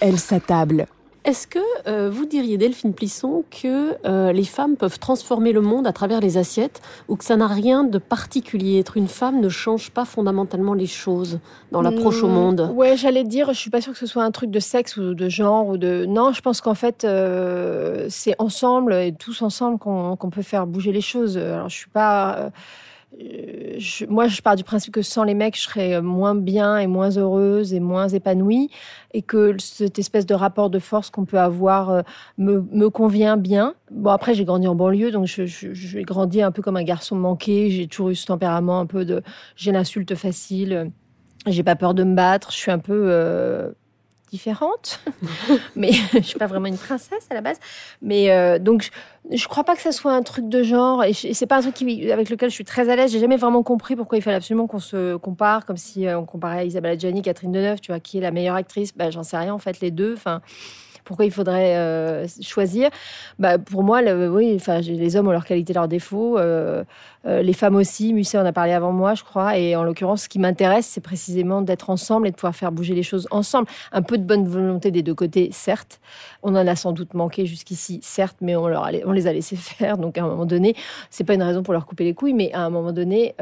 Elle 0.00 0.18
s'attable. 0.18 0.86
Est-ce 1.30 1.46
que 1.46 1.60
euh, 1.86 2.10
vous 2.10 2.26
diriez, 2.26 2.58
Delphine 2.58 2.92
Plisson, 2.92 3.44
que 3.52 3.94
euh, 4.04 4.32
les 4.32 4.42
femmes 4.42 4.74
peuvent 4.74 4.98
transformer 4.98 5.52
le 5.52 5.60
monde 5.60 5.86
à 5.86 5.92
travers 5.92 6.18
les 6.18 6.38
assiettes 6.38 6.82
ou 7.06 7.14
que 7.14 7.24
ça 7.24 7.36
n'a 7.36 7.46
rien 7.46 7.84
de 7.84 7.98
particulier? 7.98 8.80
Être 8.80 8.96
une 8.96 9.06
femme 9.06 9.40
ne 9.40 9.48
change 9.48 9.92
pas 9.92 10.04
fondamentalement 10.04 10.74
les 10.74 10.88
choses 10.88 11.38
dans 11.70 11.82
l'approche 11.82 12.24
au 12.24 12.26
mmh, 12.26 12.32
monde? 12.32 12.72
Ouais, 12.74 12.96
j'allais 12.96 13.22
dire, 13.22 13.52
je 13.52 13.58
suis 13.60 13.70
pas 13.70 13.80
sûre 13.80 13.92
que 13.92 13.98
ce 14.00 14.06
soit 14.06 14.24
un 14.24 14.32
truc 14.32 14.50
de 14.50 14.58
sexe 14.58 14.96
ou 14.96 15.14
de 15.14 15.28
genre 15.28 15.68
ou 15.68 15.78
de. 15.78 16.04
Non, 16.04 16.32
je 16.32 16.40
pense 16.40 16.60
qu'en 16.60 16.74
fait, 16.74 17.04
euh, 17.04 18.06
c'est 18.08 18.34
ensemble 18.40 18.92
et 18.92 19.14
tous 19.16 19.40
ensemble 19.42 19.78
qu'on 19.78 20.30
peut 20.32 20.42
faire 20.42 20.66
bouger 20.66 20.90
les 20.90 21.00
choses. 21.00 21.38
Alors, 21.38 21.68
je 21.68 21.76
suis 21.76 21.90
pas 21.90 22.50
moi, 24.08 24.28
je 24.28 24.40
pars 24.40 24.56
du 24.56 24.64
principe 24.64 24.94
que 24.94 25.02
sans 25.02 25.24
les 25.24 25.34
mecs, 25.34 25.56
je 25.56 25.62
serais 25.62 26.00
moins 26.00 26.34
bien 26.34 26.78
et 26.78 26.86
moins 26.86 27.10
heureuse 27.10 27.72
et 27.74 27.80
moins 27.80 28.08
épanouie, 28.08 28.70
et 29.14 29.22
que 29.22 29.56
cette 29.58 29.98
espèce 29.98 30.26
de 30.26 30.34
rapport 30.34 30.70
de 30.70 30.78
force 30.78 31.10
qu'on 31.10 31.24
peut 31.24 31.38
avoir 31.38 31.90
euh, 31.90 32.02
me, 32.38 32.88
convient 32.88 33.36
bien. 33.36 33.74
Bon, 33.90 34.10
après, 34.10 34.34
j'ai 34.34 34.44
grandi 34.44 34.66
en 34.68 34.74
banlieue, 34.74 35.10
donc 35.10 35.26
je, 35.26 35.46
je, 35.46 35.72
j'ai 35.72 36.02
grandi 36.02 36.42
un 36.42 36.52
peu 36.52 36.62
comme 36.62 36.76
un 36.76 36.84
garçon 36.84 37.16
manqué. 37.16 37.70
J'ai 37.70 37.86
toujours 37.86 38.10
eu 38.10 38.14
ce 38.14 38.26
tempérament 38.26 38.80
un 38.80 38.86
peu 38.86 39.04
de, 39.04 39.22
j'ai 39.56 39.72
l'insulte 39.72 40.14
facile. 40.14 40.90
J'ai 41.46 41.62
pas 41.62 41.76
peur 41.76 41.94
de 41.94 42.04
me 42.04 42.14
battre. 42.14 42.50
Je 42.50 42.56
suis 42.56 42.70
un 42.70 42.78
peu 42.78 43.06
euh, 43.06 43.70
différente, 44.30 45.00
mais 45.76 45.92
je 46.14 46.20
suis 46.20 46.38
pas 46.38 46.46
vraiment 46.46 46.66
une 46.66 46.78
princesse 46.78 47.26
à 47.30 47.34
la 47.34 47.40
base. 47.40 47.58
Mais 48.00 48.30
euh, 48.30 48.58
donc, 48.58 48.82
je, 49.30 49.36
je, 49.36 49.48
crois 49.48 49.64
pas 49.64 49.74
que 49.76 49.82
ça 49.82 49.92
soit 49.92 50.12
un 50.12 50.22
truc 50.22 50.48
de 50.48 50.62
genre, 50.62 51.04
et, 51.04 51.12
c'est 51.12 51.46
pas 51.46 51.58
un 51.58 51.60
truc 51.62 51.76
avec 52.10 52.30
lequel 52.30 52.50
je 52.50 52.54
suis 52.54 52.64
très 52.64 52.88
à 52.88 52.96
l'aise. 52.96 53.12
J'ai 53.12 53.20
jamais 53.20 53.36
vraiment 53.36 53.62
compris 53.62 53.96
pourquoi 53.96 54.18
il 54.18 54.22
fallait 54.22 54.36
absolument 54.36 54.66
qu'on 54.66 54.78
se 54.78 55.16
compare, 55.16 55.66
comme 55.66 55.76
si 55.76 56.06
euh, 56.06 56.18
on 56.18 56.24
comparait 56.24 56.66
Isabelle 56.66 56.92
Adjani, 56.92 57.22
Catherine 57.22 57.52
Deneuve, 57.52 57.80
tu 57.80 57.92
vois, 57.92 58.00
qui 58.00 58.18
est 58.18 58.22
la 58.22 58.30
meilleure 58.30 58.56
actrice? 58.56 58.96
Ben, 58.96 59.10
j'en 59.10 59.22
sais 59.22 59.36
rien 59.36 59.52
en 59.52 59.58
fait, 59.58 59.80
les 59.80 59.90
deux. 59.90 60.14
Enfin, 60.14 60.40
Pourquoi 61.04 61.24
il 61.24 61.30
faudrait 61.30 61.76
euh, 61.76 62.26
choisir 62.40 62.90
bah, 63.38 63.58
Pour 63.58 63.82
moi, 63.82 64.00
oui, 64.02 64.58
les 64.84 65.16
hommes 65.16 65.28
ont 65.28 65.32
leurs 65.32 65.44
qualités, 65.44 65.72
leurs 65.72 65.88
défauts. 65.88 66.38
Euh, 66.38 66.84
euh, 67.26 67.42
les 67.42 67.52
femmes 67.52 67.76
aussi. 67.76 68.14
Musset 68.14 68.38
en 68.38 68.46
a 68.46 68.52
parlé 68.52 68.72
avant 68.72 68.92
moi, 68.92 69.14
je 69.14 69.24
crois. 69.24 69.58
Et 69.58 69.76
en 69.76 69.82
l'occurrence, 69.82 70.22
ce 70.22 70.28
qui 70.28 70.38
m'intéresse, 70.38 70.86
c'est 70.86 71.00
précisément 71.00 71.62
d'être 71.62 71.90
ensemble 71.90 72.26
et 72.28 72.30
de 72.30 72.36
pouvoir 72.36 72.54
faire 72.54 72.72
bouger 72.72 72.94
les 72.94 73.02
choses 73.02 73.28
ensemble. 73.30 73.68
Un 73.92 74.02
peu 74.02 74.16
de 74.18 74.24
bonne 74.24 74.46
volonté 74.46 74.90
des 74.90 75.02
deux 75.02 75.14
côtés, 75.14 75.50
certes. 75.52 76.00
On 76.42 76.54
en 76.54 76.66
a 76.66 76.76
sans 76.76 76.92
doute 76.92 77.14
manqué 77.14 77.44
jusqu'ici, 77.46 78.00
certes, 78.02 78.36
mais 78.40 78.56
on, 78.56 78.68
leur 78.68 78.88
on 79.04 79.12
les 79.12 79.26
a 79.26 79.32
laissés 79.32 79.56
faire. 79.56 79.98
Donc 79.98 80.16
à 80.16 80.22
un 80.22 80.28
moment 80.28 80.46
donné, 80.46 80.74
c'est 81.10 81.24
pas 81.24 81.34
une 81.34 81.42
raison 81.42 81.62
pour 81.62 81.74
leur 81.74 81.86
couper 81.86 82.04
les 82.04 82.14
couilles, 82.14 82.34
mais 82.34 82.52
à 82.52 82.60
un 82.60 82.70
moment 82.70 82.92
donné, 82.92 83.34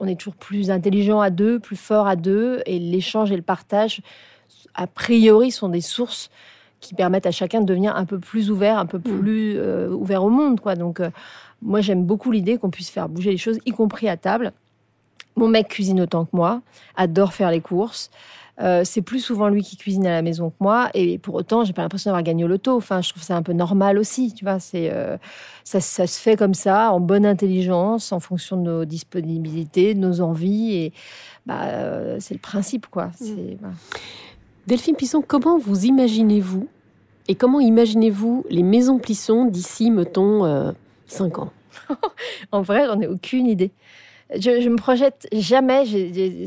on 0.00 0.06
est 0.06 0.18
toujours 0.18 0.36
plus 0.36 0.70
intelligent 0.70 1.20
à 1.20 1.30
deux, 1.30 1.58
plus 1.58 1.76
fort 1.76 2.06
à 2.06 2.16
deux, 2.16 2.62
et 2.66 2.78
l'échange 2.78 3.32
et 3.32 3.36
le 3.36 3.42
partage, 3.42 4.00
a 4.74 4.86
priori, 4.86 5.50
sont 5.50 5.68
des 5.68 5.80
sources 5.80 6.30
qui 6.82 6.94
permettent 6.94 7.26
à 7.26 7.30
chacun 7.30 7.62
de 7.62 7.66
devenir 7.66 7.96
un 7.96 8.04
peu 8.04 8.18
plus 8.18 8.50
ouvert, 8.50 8.76
un 8.76 8.84
peu 8.84 8.98
mm. 8.98 9.02
plus 9.02 9.54
euh, 9.56 9.88
ouvert 9.88 10.22
au 10.22 10.28
monde. 10.28 10.60
Quoi. 10.60 10.74
Donc, 10.74 11.00
euh, 11.00 11.08
moi, 11.62 11.80
j'aime 11.80 12.04
beaucoup 12.04 12.30
l'idée 12.30 12.58
qu'on 12.58 12.70
puisse 12.70 12.90
faire 12.90 13.08
bouger 13.08 13.30
les 13.30 13.38
choses, 13.38 13.58
y 13.64 13.70
compris 13.70 14.08
à 14.08 14.18
table. 14.18 14.52
Mon 15.36 15.48
mec 15.48 15.68
cuisine 15.68 16.00
autant 16.00 16.26
que 16.26 16.30
moi, 16.34 16.60
adore 16.96 17.32
faire 17.32 17.50
les 17.50 17.62
courses. 17.62 18.10
Euh, 18.60 18.82
c'est 18.84 19.00
plus 19.00 19.20
souvent 19.20 19.48
lui 19.48 19.62
qui 19.62 19.78
cuisine 19.78 20.06
à 20.06 20.10
la 20.10 20.20
maison 20.20 20.50
que 20.50 20.56
moi, 20.60 20.90
et 20.92 21.16
pour 21.18 21.34
autant, 21.36 21.64
j'ai 21.64 21.72
pas 21.72 21.80
l'impression 21.80 22.10
d'avoir 22.10 22.22
gagné 22.22 22.44
au 22.44 22.48
loto. 22.48 22.76
Enfin, 22.76 23.00
je 23.00 23.08
trouve 23.08 23.22
ça 23.22 23.34
un 23.34 23.42
peu 23.42 23.54
normal 23.54 23.96
aussi, 23.96 24.34
tu 24.34 24.44
vois. 24.44 24.60
C'est 24.60 24.92
ça, 25.64 25.80
ça, 25.80 26.06
se 26.06 26.20
fait 26.20 26.36
comme 26.36 26.52
ça, 26.52 26.92
en 26.92 27.00
bonne 27.00 27.24
intelligence, 27.24 28.12
en 28.12 28.20
fonction 28.20 28.58
de 28.58 28.62
nos 28.62 28.84
disponibilités, 28.84 29.94
de 29.94 30.00
nos 30.00 30.20
envies, 30.20 30.74
et 30.74 30.92
bah, 31.46 32.20
c'est 32.20 32.34
le 32.34 32.40
principe, 32.40 32.88
quoi. 32.88 33.06
Mm. 33.06 33.12
C'est 33.20 33.58
Delphine 34.66 34.94
Plisson, 34.94 35.22
comment 35.26 35.58
vous 35.58 35.86
imaginez-vous 35.86 36.68
et 37.28 37.34
comment 37.34 37.60
imaginez-vous 37.60 38.44
les 38.48 38.62
maisons 38.62 38.98
Plisson 38.98 39.44
d'ici, 39.44 39.90
mettons, 39.90 40.44
euh, 40.44 40.72
5 41.06 41.38
ans? 41.38 41.52
En 42.52 42.62
vrai, 42.62 42.86
j'en 42.86 43.00
ai 43.00 43.06
aucune 43.06 43.46
idée. 43.46 43.72
Je, 44.34 44.60
je 44.60 44.68
me 44.68 44.76
projette 44.76 45.28
jamais. 45.32 45.84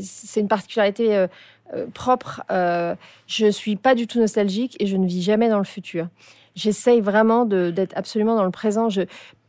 C'est 0.02 0.40
une 0.40 0.48
particularité 0.48 1.14
euh, 1.14 1.26
euh, 1.74 1.86
propre. 1.92 2.42
Euh, 2.50 2.94
je 3.26 3.50
suis 3.50 3.76
pas 3.76 3.94
du 3.94 4.06
tout 4.06 4.18
nostalgique 4.18 4.76
et 4.80 4.86
je 4.86 4.96
ne 4.96 5.06
vis 5.06 5.22
jamais 5.22 5.48
dans 5.48 5.58
le 5.58 5.64
futur. 5.64 6.08
J'essaye 6.56 7.00
vraiment 7.00 7.44
d'être 7.44 7.96
absolument 7.96 8.34
dans 8.34 8.44
le 8.44 8.50
présent. 8.50 8.88
Je, 8.88 9.02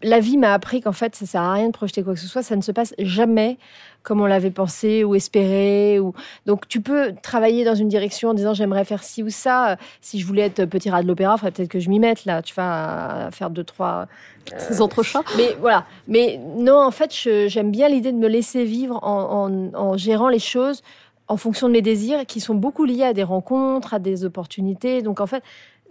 la 0.03 0.19
vie 0.19 0.37
m'a 0.37 0.53
appris 0.53 0.81
qu'en 0.81 0.91
fait, 0.91 1.15
ça 1.15 1.25
sert 1.25 1.41
à 1.41 1.53
rien 1.53 1.67
de 1.67 1.71
projeter 1.71 2.03
quoi 2.03 2.13
que 2.13 2.19
ce 2.19 2.27
soit. 2.27 2.43
Ça 2.43 2.55
ne 2.55 2.61
se 2.61 2.71
passe 2.71 2.93
jamais 2.99 3.57
comme 4.03 4.21
on 4.21 4.25
l'avait 4.25 4.51
pensé 4.51 5.03
ou 5.03 5.15
espéré. 5.15 5.99
Ou... 5.99 6.13
Donc, 6.45 6.67
tu 6.67 6.81
peux 6.81 7.13
travailler 7.23 7.63
dans 7.63 7.75
une 7.75 7.87
direction 7.87 8.29
en 8.29 8.33
disant 8.33 8.53
j'aimerais 8.53 8.85
faire 8.85 9.03
ci 9.03 9.23
ou 9.23 9.29
ça. 9.29 9.77
Si 10.01 10.19
je 10.19 10.27
voulais 10.27 10.43
être 10.43 10.65
petit 10.65 10.89
rat 10.89 11.01
de 11.01 11.07
l'opéra, 11.07 11.35
il 11.35 11.39
faudrait 11.39 11.51
peut-être 11.51 11.69
que 11.69 11.79
je 11.79 11.89
m'y 11.89 11.99
mette 11.99 12.25
là, 12.25 12.41
tu 12.41 12.53
vois, 12.53 12.65
à 12.65 13.31
faire 13.31 13.49
deux, 13.49 13.63
trois. 13.63 14.07
Euh... 14.53 14.79
entrechats. 14.79 15.23
Mais 15.37 15.55
voilà. 15.59 15.85
Mais 16.07 16.39
non, 16.57 16.77
en 16.77 16.91
fait, 16.91 17.11
j'aime 17.47 17.71
bien 17.71 17.87
l'idée 17.89 18.11
de 18.11 18.17
me 18.17 18.27
laisser 18.27 18.65
vivre 18.65 18.99
en, 19.01 19.45
en, 19.45 19.73
en 19.73 19.97
gérant 19.97 20.29
les 20.29 20.39
choses 20.39 20.83
en 21.27 21.37
fonction 21.37 21.67
de 21.67 21.73
mes 21.73 21.81
désirs 21.81 22.25
qui 22.25 22.39
sont 22.39 22.55
beaucoup 22.55 22.85
liés 22.85 23.03
à 23.03 23.13
des 23.13 23.23
rencontres, 23.23 23.93
à 23.93 23.99
des 23.99 24.25
opportunités. 24.25 25.01
Donc, 25.01 25.19
en 25.19 25.27
fait, 25.27 25.43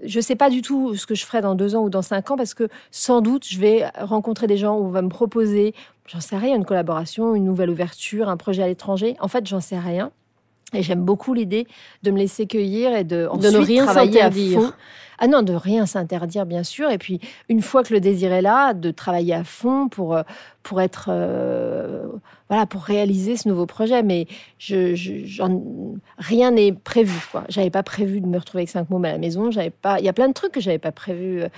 je 0.05 0.19
ne 0.19 0.23
sais 0.23 0.37
pas 0.37 0.51
du 0.51 0.63
tout 0.63 0.95
ce 0.95 1.07
que 1.07 1.15
je 1.15 1.25
ferai 1.25 1.41
dans 1.41 1.55
deux 1.55 1.75
ans 1.75 1.83
ou 1.83 1.91
dans 1.91 2.03
cinq 2.03 2.31
ans 2.31 2.37
parce 2.37 2.55
que 2.55 2.69
sans 2.91 3.21
doute 3.23 3.47
je 3.49 3.59
vais 3.59 3.87
rencontrer 3.99 4.47
des 4.47 4.59
gens 4.59 4.77
où 4.77 4.85
on 4.85 4.91
va 4.91 5.01
me 5.03 5.09
proposer, 5.09 5.75
j'en 6.07 6.21
sais 6.21 6.37
rien, 6.37 6.57
une 6.57 6.67
collaboration, 6.67 7.35
une 7.35 7.45
nouvelle 7.45 7.71
ouverture, 7.71 8.29
un 8.29 8.37
projet 8.37 8.63
à 8.63 8.69
l'étranger. 8.69 9.17
En 9.21 9.29
fait, 9.29 9.47
j'en 9.47 9.61
sais 9.61 9.79
rien. 9.79 10.11
Et 10.73 10.83
j'aime 10.83 11.05
beaucoup 11.05 11.33
l'idée 11.33 11.67
de 12.03 12.11
me 12.11 12.19
laisser 12.19 12.47
cueillir 12.47 12.95
et 12.95 13.05
de, 13.05 13.29
de 13.41 13.51
ne 13.51 13.59
rien 13.59 13.87
travailler 13.87 14.21
à 14.21 14.31
fond. 14.31 14.73
Ah 15.19 15.29
non, 15.29 15.43
de 15.43 15.55
rien 15.55 15.87
s'interdire, 15.87 16.45
bien 16.45 16.63
sûr. 16.63 16.91
Et 16.91 16.99
puis, 16.99 17.21
une 17.49 17.63
fois 17.63 17.83
que 17.83 17.95
le 17.95 18.01
désir 18.01 18.33
est 18.33 18.43
là, 18.43 18.75
de 18.75 18.91
travailler 18.91 19.33
à 19.33 19.45
fond 19.45 19.89
pour, 19.89 20.15
euh, 20.15 20.23
pour 20.67 20.81
être 20.81 21.11
euh, 21.11 22.09
voilà 22.49 22.67
pour 22.67 22.83
réaliser 22.83 23.37
ce 23.37 23.49
nouveau 23.49 23.67
projet. 23.67 24.03
Mais 24.03 24.27
je, 24.59 24.97
je 24.97 25.43
rien 26.19 26.51
n'est 26.51 26.73
prévu 26.73 27.17
quoi. 27.31 27.45
J'avais 27.49 27.71
pas 27.71 27.85
prévu 27.85 28.21
de 28.21 28.27
me 28.27 28.37
retrouver 28.37 28.63
avec 28.63 28.69
cinq 28.69 28.91
mômes 28.91 29.05
à 29.05 29.13
la 29.13 29.19
maison. 29.19 29.53
J'avais 29.53 29.71
pas 29.71 30.01
il 30.01 30.05
y 30.05 30.09
a 30.09 30.13
plein 30.13 30.27
de 30.27 30.33
trucs 30.33 30.51
que 30.51 30.61
j'avais 30.61 30.81
pas 30.81 30.91
prévu 30.91 31.43
euh, 31.43 31.49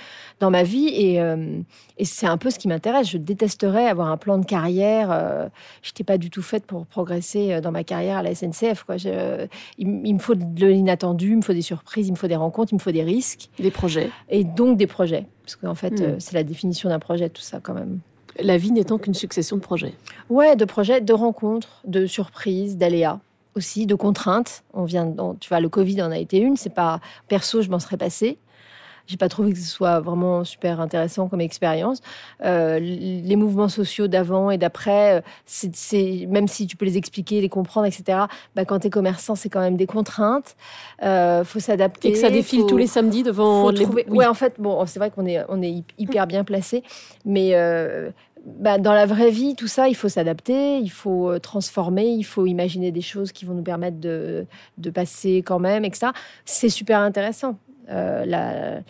dans 0.41 0.51
ma 0.51 0.63
vie. 0.63 0.89
Et, 0.89 1.23
euh, 1.23 1.59
et 1.97 2.05
c'est 2.05 2.27
un 2.27 2.37
peu 2.37 2.51
ce 2.51 2.59
qui 2.59 2.69
m'intéresse. 2.69 3.09
Je 3.09 3.17
détesterais 3.17 3.87
avoir 3.87 4.09
un 4.09 4.19
plan 4.19 4.37
de 4.37 4.45
carrière 4.45 5.09
euh, 5.11 5.49
j'étais 5.83 6.05
pas 6.05 6.19
du 6.19 6.29
tout 6.29 6.43
faite 6.43 6.67
pour 6.67 6.85
progresser 6.85 7.63
dans 7.63 7.73
ma 7.73 7.85
carrière 7.85 8.19
à 8.19 8.23
la 8.23 8.35
SNCF 8.35 8.83
quoi. 8.85 8.99
Je, 8.99 9.47
il, 9.79 9.89
me 9.89 10.19
faut 10.19 10.35
de 10.35 10.67
l'inattendu 10.67 11.31
il 11.31 11.37
me 11.39 11.43
faut 11.43 11.55
des 11.55 11.63
surprises 11.63 12.09
il 12.09 12.13
me 12.13 12.17
faut 12.17 12.27
des 12.27 12.37
rencontres 12.37 12.75
il 12.75 12.77
me 12.77 12.81
faut 12.81 12.93
des 12.93 13.05
risques. 13.05 13.49
Des 13.59 13.71
projets. 13.71 14.11
Et 14.29 14.45
donc 14.45 14.77
des 14.77 14.87
projets. 14.87 15.27
Parce 15.45 15.57
qu'en 15.57 15.75
fait 15.75 15.99
hmm. 15.99 16.21
c'est 16.21 16.35
la 16.35 16.45
définition 16.45 16.91
d'un 16.91 16.99
projet 16.99 17.31
tout 17.31 17.41
ça 17.41 17.61
quand 17.63 17.73
même 17.73 18.01
la 18.41 18.57
vie 18.57 18.73
n'étant 18.73 18.99
qu'une 18.99 19.15
succession 19.15 19.57
de 19.57 19.63
projets. 19.63 19.95
Ouais, 20.29 20.57
de 20.57 20.65
projets, 20.65 21.01
de 21.01 21.13
rencontres, 21.13 21.81
de 21.85 22.07
surprises, 22.07 22.77
d'aléas 22.77 23.21
aussi, 23.55 23.87
de 23.87 23.95
contraintes. 23.95 24.63
On 24.73 24.85
vient, 24.85 25.13
tu 25.41 25.49
vois, 25.49 25.61
le 25.61 25.69
Covid 25.69 26.03
en 26.03 26.11
a 26.11 26.19
été 26.19 26.39
une. 26.39 26.57
C'est 26.57 26.75
pas 26.75 27.01
perso, 27.29 27.63
je 27.63 27.71
m'en 27.71 27.79
serais 27.79 27.97
passé. 27.97 28.39
J'ai 29.09 29.17
pas 29.17 29.31
trouvé 29.31 29.55
que 29.55 29.59
ce 29.59 29.65
soit 29.65 30.01
vraiment 30.01 30.45
super 30.45 30.81
intéressant 30.83 31.29
comme 31.29 31.41
expérience. 31.41 32.03
Euh, 32.45 32.79
les 32.79 33.37
mouvements 33.37 33.71
sociaux 33.71 34.07
d'avant 34.07 34.51
et 34.51 34.59
d'après, 34.59 35.17
euh, 35.17 35.21
c'est 35.47 36.27
même 36.29 36.47
si 36.47 36.67
tu 36.67 36.77
peux 36.77 36.85
les 36.85 36.99
expliquer, 36.99 37.41
les 37.41 37.49
comprendre, 37.49 37.87
etc. 37.87 38.19
Bah, 38.55 38.67
quand 38.67 38.81
tu 38.81 38.89
es 38.89 38.91
commerçant, 38.91 39.35
c'est 39.35 39.49
quand 39.49 39.61
même 39.61 39.79
des 39.79 39.87
contraintes. 39.87 40.57
Euh, 41.03 41.43
faut 41.43 41.59
s'adapter. 41.59 42.09
Et 42.09 42.13
que 42.13 42.19
ça 42.19 42.29
défile 42.29 42.67
tous 42.67 42.77
les 42.77 42.87
samedis 42.87 43.23
devant 43.23 43.71
les. 43.71 43.87
Oui. 43.87 44.03
Ouais, 44.09 44.27
en 44.27 44.35
fait, 44.35 44.57
bon, 44.59 44.85
c'est 44.85 44.99
vrai 44.99 45.11
qu'on 45.11 45.25
est 45.25 45.43
on 45.49 45.63
est 45.63 45.85
hyper 45.97 46.27
bien 46.27 46.45
placé, 46.45 46.83
mais 47.25 47.55
euh, 47.55 48.11
bah, 48.59 48.79
dans 48.79 48.93
la 48.93 49.07
vraie 49.07 49.31
vie, 49.31 49.55
tout 49.55 49.67
ça, 49.67 49.89
il 49.89 49.95
faut 49.95 50.09
s'adapter, 50.09 50.79
il 50.79 50.91
faut 50.91 51.31
euh, 51.31 51.39
transformer, 51.39 52.07
il 52.07 52.25
faut 52.25 52.47
imaginer 52.47 52.91
des 52.93 53.01
choses 53.01 53.33
qui 53.33 53.45
vont 53.45 53.55
nous 53.55 53.63
permettre 53.63 53.99
de, 53.99 54.47
de 54.79 54.91
passer 54.91 55.39
quand 55.39 55.59
même, 55.59 55.85
etc. 55.85 56.13
C'est 56.45 56.69
super 56.69 57.01
intéressant. 57.01 57.59
Euh, 57.91 58.81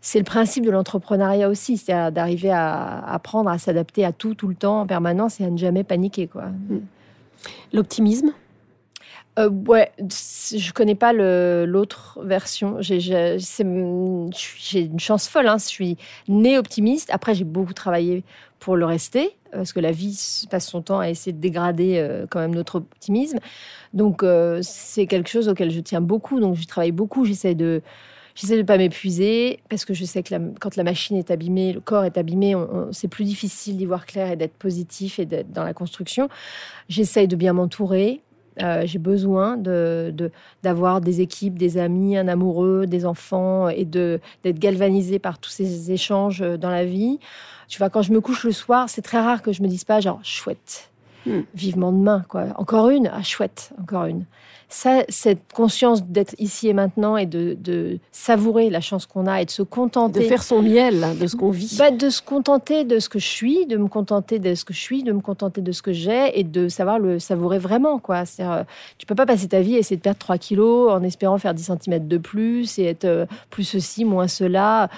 c'est 0.00 0.18
le 0.18 0.24
principe 0.24 0.64
de 0.64 0.70
l'entrepreneuriat 0.70 1.48
aussi, 1.48 1.76
c'est 1.76 1.92
d'arriver 2.10 2.50
à 2.50 3.00
apprendre 3.06 3.50
à 3.50 3.58
s'adapter 3.58 4.04
à 4.04 4.12
tout, 4.12 4.34
tout 4.34 4.48
le 4.48 4.54
temps, 4.54 4.80
en 4.80 4.86
permanence, 4.86 5.40
et 5.40 5.44
à 5.44 5.50
ne 5.50 5.58
jamais 5.58 5.84
paniquer. 5.84 6.26
quoi. 6.26 6.46
Mm. 6.46 6.80
L'optimisme? 7.72 8.32
Euh, 9.38 9.48
ouais, 9.48 9.92
je 9.98 10.72
connais 10.72 10.94
pas 10.94 11.12
l'autre 11.12 12.18
version. 12.22 12.76
J'ai 12.80 13.38
une 14.74 15.00
chance 15.00 15.28
folle. 15.28 15.46
Hein. 15.46 15.58
Je 15.58 15.66
suis 15.66 15.96
née 16.28 16.58
optimiste. 16.58 17.10
Après, 17.12 17.34
j'ai 17.34 17.44
beaucoup 17.44 17.72
travaillé 17.72 18.24
pour 18.60 18.76
le 18.76 18.84
rester, 18.84 19.36
parce 19.52 19.72
que 19.72 19.80
la 19.80 19.90
vie 19.90 20.46
passe 20.50 20.68
son 20.68 20.82
temps 20.82 21.00
à 21.00 21.08
essayer 21.08 21.32
de 21.32 21.40
dégrader 21.40 21.96
euh, 21.96 22.26
quand 22.30 22.38
même 22.38 22.54
notre 22.54 22.76
optimisme. 22.76 23.38
Donc, 23.94 24.22
euh, 24.22 24.60
c'est 24.62 25.06
quelque 25.06 25.28
chose 25.28 25.48
auquel 25.48 25.70
je 25.70 25.80
tiens 25.80 26.00
beaucoup. 26.00 26.38
Donc, 26.38 26.54
je 26.54 26.66
travaille 26.66 26.92
beaucoup. 26.92 27.24
J'essaie 27.24 27.54
de 27.54 27.82
J'essaie 28.36 28.56
de 28.56 28.62
pas 28.62 28.78
m'épuiser 28.78 29.58
parce 29.68 29.84
que 29.84 29.92
je 29.92 30.04
sais 30.04 30.22
que 30.22 30.34
quand 30.60 30.76
la 30.76 30.84
machine 30.84 31.16
est 31.16 31.30
abîmée, 31.30 31.72
le 31.72 31.80
corps 31.80 32.04
est 32.04 32.16
abîmé, 32.16 32.54
c'est 32.92 33.08
plus 33.08 33.24
difficile 33.24 33.76
d'y 33.76 33.86
voir 33.86 34.06
clair 34.06 34.30
et 34.30 34.36
d'être 34.36 34.54
positif 34.54 35.18
et 35.18 35.26
d'être 35.26 35.52
dans 35.52 35.64
la 35.64 35.74
construction. 35.74 36.28
J'essaie 36.88 37.26
de 37.26 37.36
bien 37.36 37.52
m'entourer. 37.52 38.22
Euh, 38.62 38.82
j'ai 38.84 38.98
besoin 38.98 39.56
d'avoir 40.62 41.00
des 41.00 41.20
équipes, 41.20 41.58
des 41.58 41.78
amis, 41.78 42.16
un 42.16 42.28
amoureux, 42.28 42.86
des 42.86 43.06
enfants 43.06 43.68
et 43.68 43.84
d'être 43.84 44.58
galvanisé 44.58 45.18
par 45.18 45.38
tous 45.38 45.50
ces 45.50 45.90
échanges 45.92 46.40
dans 46.40 46.70
la 46.70 46.84
vie. 46.84 47.18
Tu 47.68 47.78
vois, 47.78 47.88
quand 47.88 48.02
je 48.02 48.12
me 48.12 48.20
couche 48.20 48.44
le 48.44 48.52
soir, 48.52 48.88
c'est 48.88 49.02
très 49.02 49.20
rare 49.20 49.42
que 49.42 49.52
je 49.52 49.62
me 49.62 49.68
dise 49.68 49.84
pas 49.84 50.00
genre 50.00 50.20
chouette, 50.24 50.89
hmm. 51.26 51.40
vivement 51.54 51.92
demain, 51.92 52.24
quoi. 52.28 52.46
Encore 52.56 52.90
une, 52.90 53.10
ah 53.12 53.22
chouette, 53.22 53.72
encore 53.80 54.06
une. 54.06 54.24
Ça, 54.72 55.02
cette 55.08 55.52
conscience 55.52 56.04
d'être 56.04 56.36
ici 56.38 56.68
et 56.68 56.72
maintenant 56.72 57.16
et 57.16 57.26
de, 57.26 57.98
savourer 58.12 58.70
la 58.70 58.80
chance 58.80 59.04
qu'on 59.04 59.26
a 59.26 59.42
et 59.42 59.44
de 59.44 59.50
se 59.50 59.62
contenter. 59.62 60.20
De 60.20 60.24
faire 60.26 60.44
son 60.44 60.62
miel 60.62 61.04
de 61.20 61.26
ce 61.26 61.34
qu'on 61.34 61.50
vit. 61.50 61.74
Bah, 61.76 61.90
de 61.90 62.08
se 62.08 62.22
contenter 62.22 62.84
de 62.84 63.00
ce 63.00 63.08
que 63.08 63.18
je 63.18 63.26
suis, 63.26 63.66
de 63.66 63.76
me 63.76 63.88
contenter 63.88 64.38
de 64.38 64.54
ce 64.54 64.64
que 64.64 64.72
je 64.72 64.78
suis, 64.78 65.02
de 65.02 65.10
me 65.10 65.20
contenter 65.20 65.60
de 65.60 65.72
ce 65.72 65.82
que 65.82 65.92
j'ai 65.92 66.38
et 66.38 66.44
de 66.44 66.68
savoir 66.68 67.00
le 67.00 67.18
savourer 67.18 67.58
vraiment. 67.58 67.98
Quoi. 67.98 68.22
Euh, 68.38 68.62
tu 68.96 69.06
peux 69.06 69.16
pas 69.16 69.26
passer 69.26 69.48
ta 69.48 69.60
vie 69.60 69.74
à 69.74 69.78
essayer 69.78 69.96
de 69.96 70.02
perdre 70.02 70.20
3 70.20 70.38
kilos 70.38 70.92
en 70.92 71.02
espérant 71.02 71.36
faire 71.38 71.52
10 71.52 71.72
cm 71.82 72.06
de 72.06 72.18
plus 72.18 72.78
et 72.78 72.84
être 72.84 73.06
euh, 73.06 73.26
plus 73.50 73.64
ceci, 73.64 74.04
moins 74.04 74.28
cela 74.28 74.88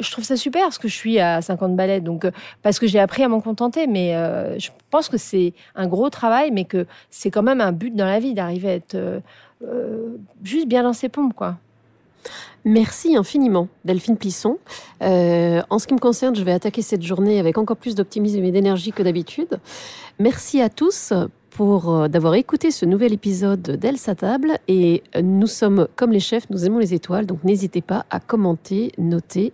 je 0.00 0.10
trouve 0.10 0.24
ça 0.24 0.36
super 0.36 0.72
ce 0.72 0.78
que 0.78 0.88
je 0.88 0.94
suis 0.94 1.18
à 1.18 1.40
50 1.42 1.76
balais, 1.76 2.00
donc 2.00 2.24
euh, 2.24 2.30
parce 2.62 2.78
que 2.78 2.86
j'ai 2.86 2.98
appris 2.98 3.22
à 3.22 3.28
m'en 3.28 3.40
contenter. 3.40 3.86
Mais 3.86 4.14
euh, 4.14 4.58
je 4.58 4.70
pense 4.90 5.08
que 5.08 5.16
c'est 5.16 5.52
un 5.74 5.86
gros 5.86 6.10
travail, 6.10 6.50
mais 6.50 6.64
que 6.64 6.86
c'est 7.10 7.30
quand 7.30 7.42
même 7.42 7.60
un 7.60 7.72
but 7.72 7.94
dans 7.94 8.06
la 8.06 8.18
vie 8.18 8.34
d'arriver 8.34 8.68
à 8.68 8.74
être 8.74 8.94
euh, 8.94 10.16
juste 10.42 10.68
bien 10.68 10.82
dans 10.82 10.92
ses 10.92 11.08
pompes, 11.08 11.34
quoi. 11.34 11.56
Merci 12.64 13.14
infiniment, 13.16 13.68
Delphine 13.84 14.16
Plisson. 14.16 14.58
en 15.02 15.78
ce 15.78 15.86
qui 15.86 15.92
me 15.92 15.98
concerne, 15.98 16.34
je 16.34 16.42
vais 16.42 16.52
attaquer 16.52 16.80
cette 16.80 17.02
journée 17.02 17.38
avec 17.38 17.58
encore 17.58 17.76
plus 17.76 17.94
d'optimisme 17.94 18.42
et 18.42 18.50
d'énergie 18.50 18.92
que 18.92 19.02
d'habitude. 19.02 19.60
Merci 20.18 20.62
à 20.62 20.70
tous 20.70 21.12
pour 21.54 21.94
euh, 21.94 22.08
d'avoir 22.08 22.34
écouté 22.34 22.70
ce 22.70 22.84
nouvel 22.84 23.12
épisode 23.12 23.62
d'Elsa 23.62 24.14
Table. 24.14 24.58
Et 24.68 25.02
nous 25.22 25.46
sommes 25.46 25.88
comme 25.96 26.12
les 26.12 26.20
chefs, 26.20 26.50
nous 26.50 26.66
aimons 26.66 26.78
les 26.78 26.92
étoiles. 26.92 27.24
Donc 27.24 27.42
n'hésitez 27.44 27.80
pas 27.80 28.04
à 28.10 28.20
commenter, 28.20 28.92
noter 28.98 29.52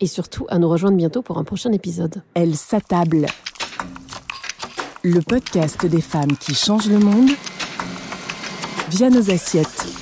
et 0.00 0.06
surtout 0.06 0.46
à 0.48 0.58
nous 0.58 0.68
rejoindre 0.68 0.96
bientôt 0.96 1.22
pour 1.22 1.38
un 1.38 1.44
prochain 1.44 1.72
épisode. 1.72 2.22
Elle 2.34 2.56
s'attable. 2.56 3.26
Le 5.02 5.20
podcast 5.20 5.84
des 5.84 6.00
femmes 6.00 6.36
qui 6.38 6.54
changent 6.54 6.88
le 6.88 6.98
monde 6.98 7.30
via 8.88 9.10
nos 9.10 9.30
assiettes. 9.30 9.99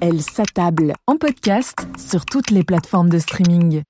Elle 0.00 0.20
s'attable 0.20 0.92
en 1.06 1.16
podcast 1.16 1.88
sur 1.96 2.26
toutes 2.26 2.50
les 2.50 2.62
plateformes 2.62 3.08
de 3.08 3.18
streaming. 3.18 3.82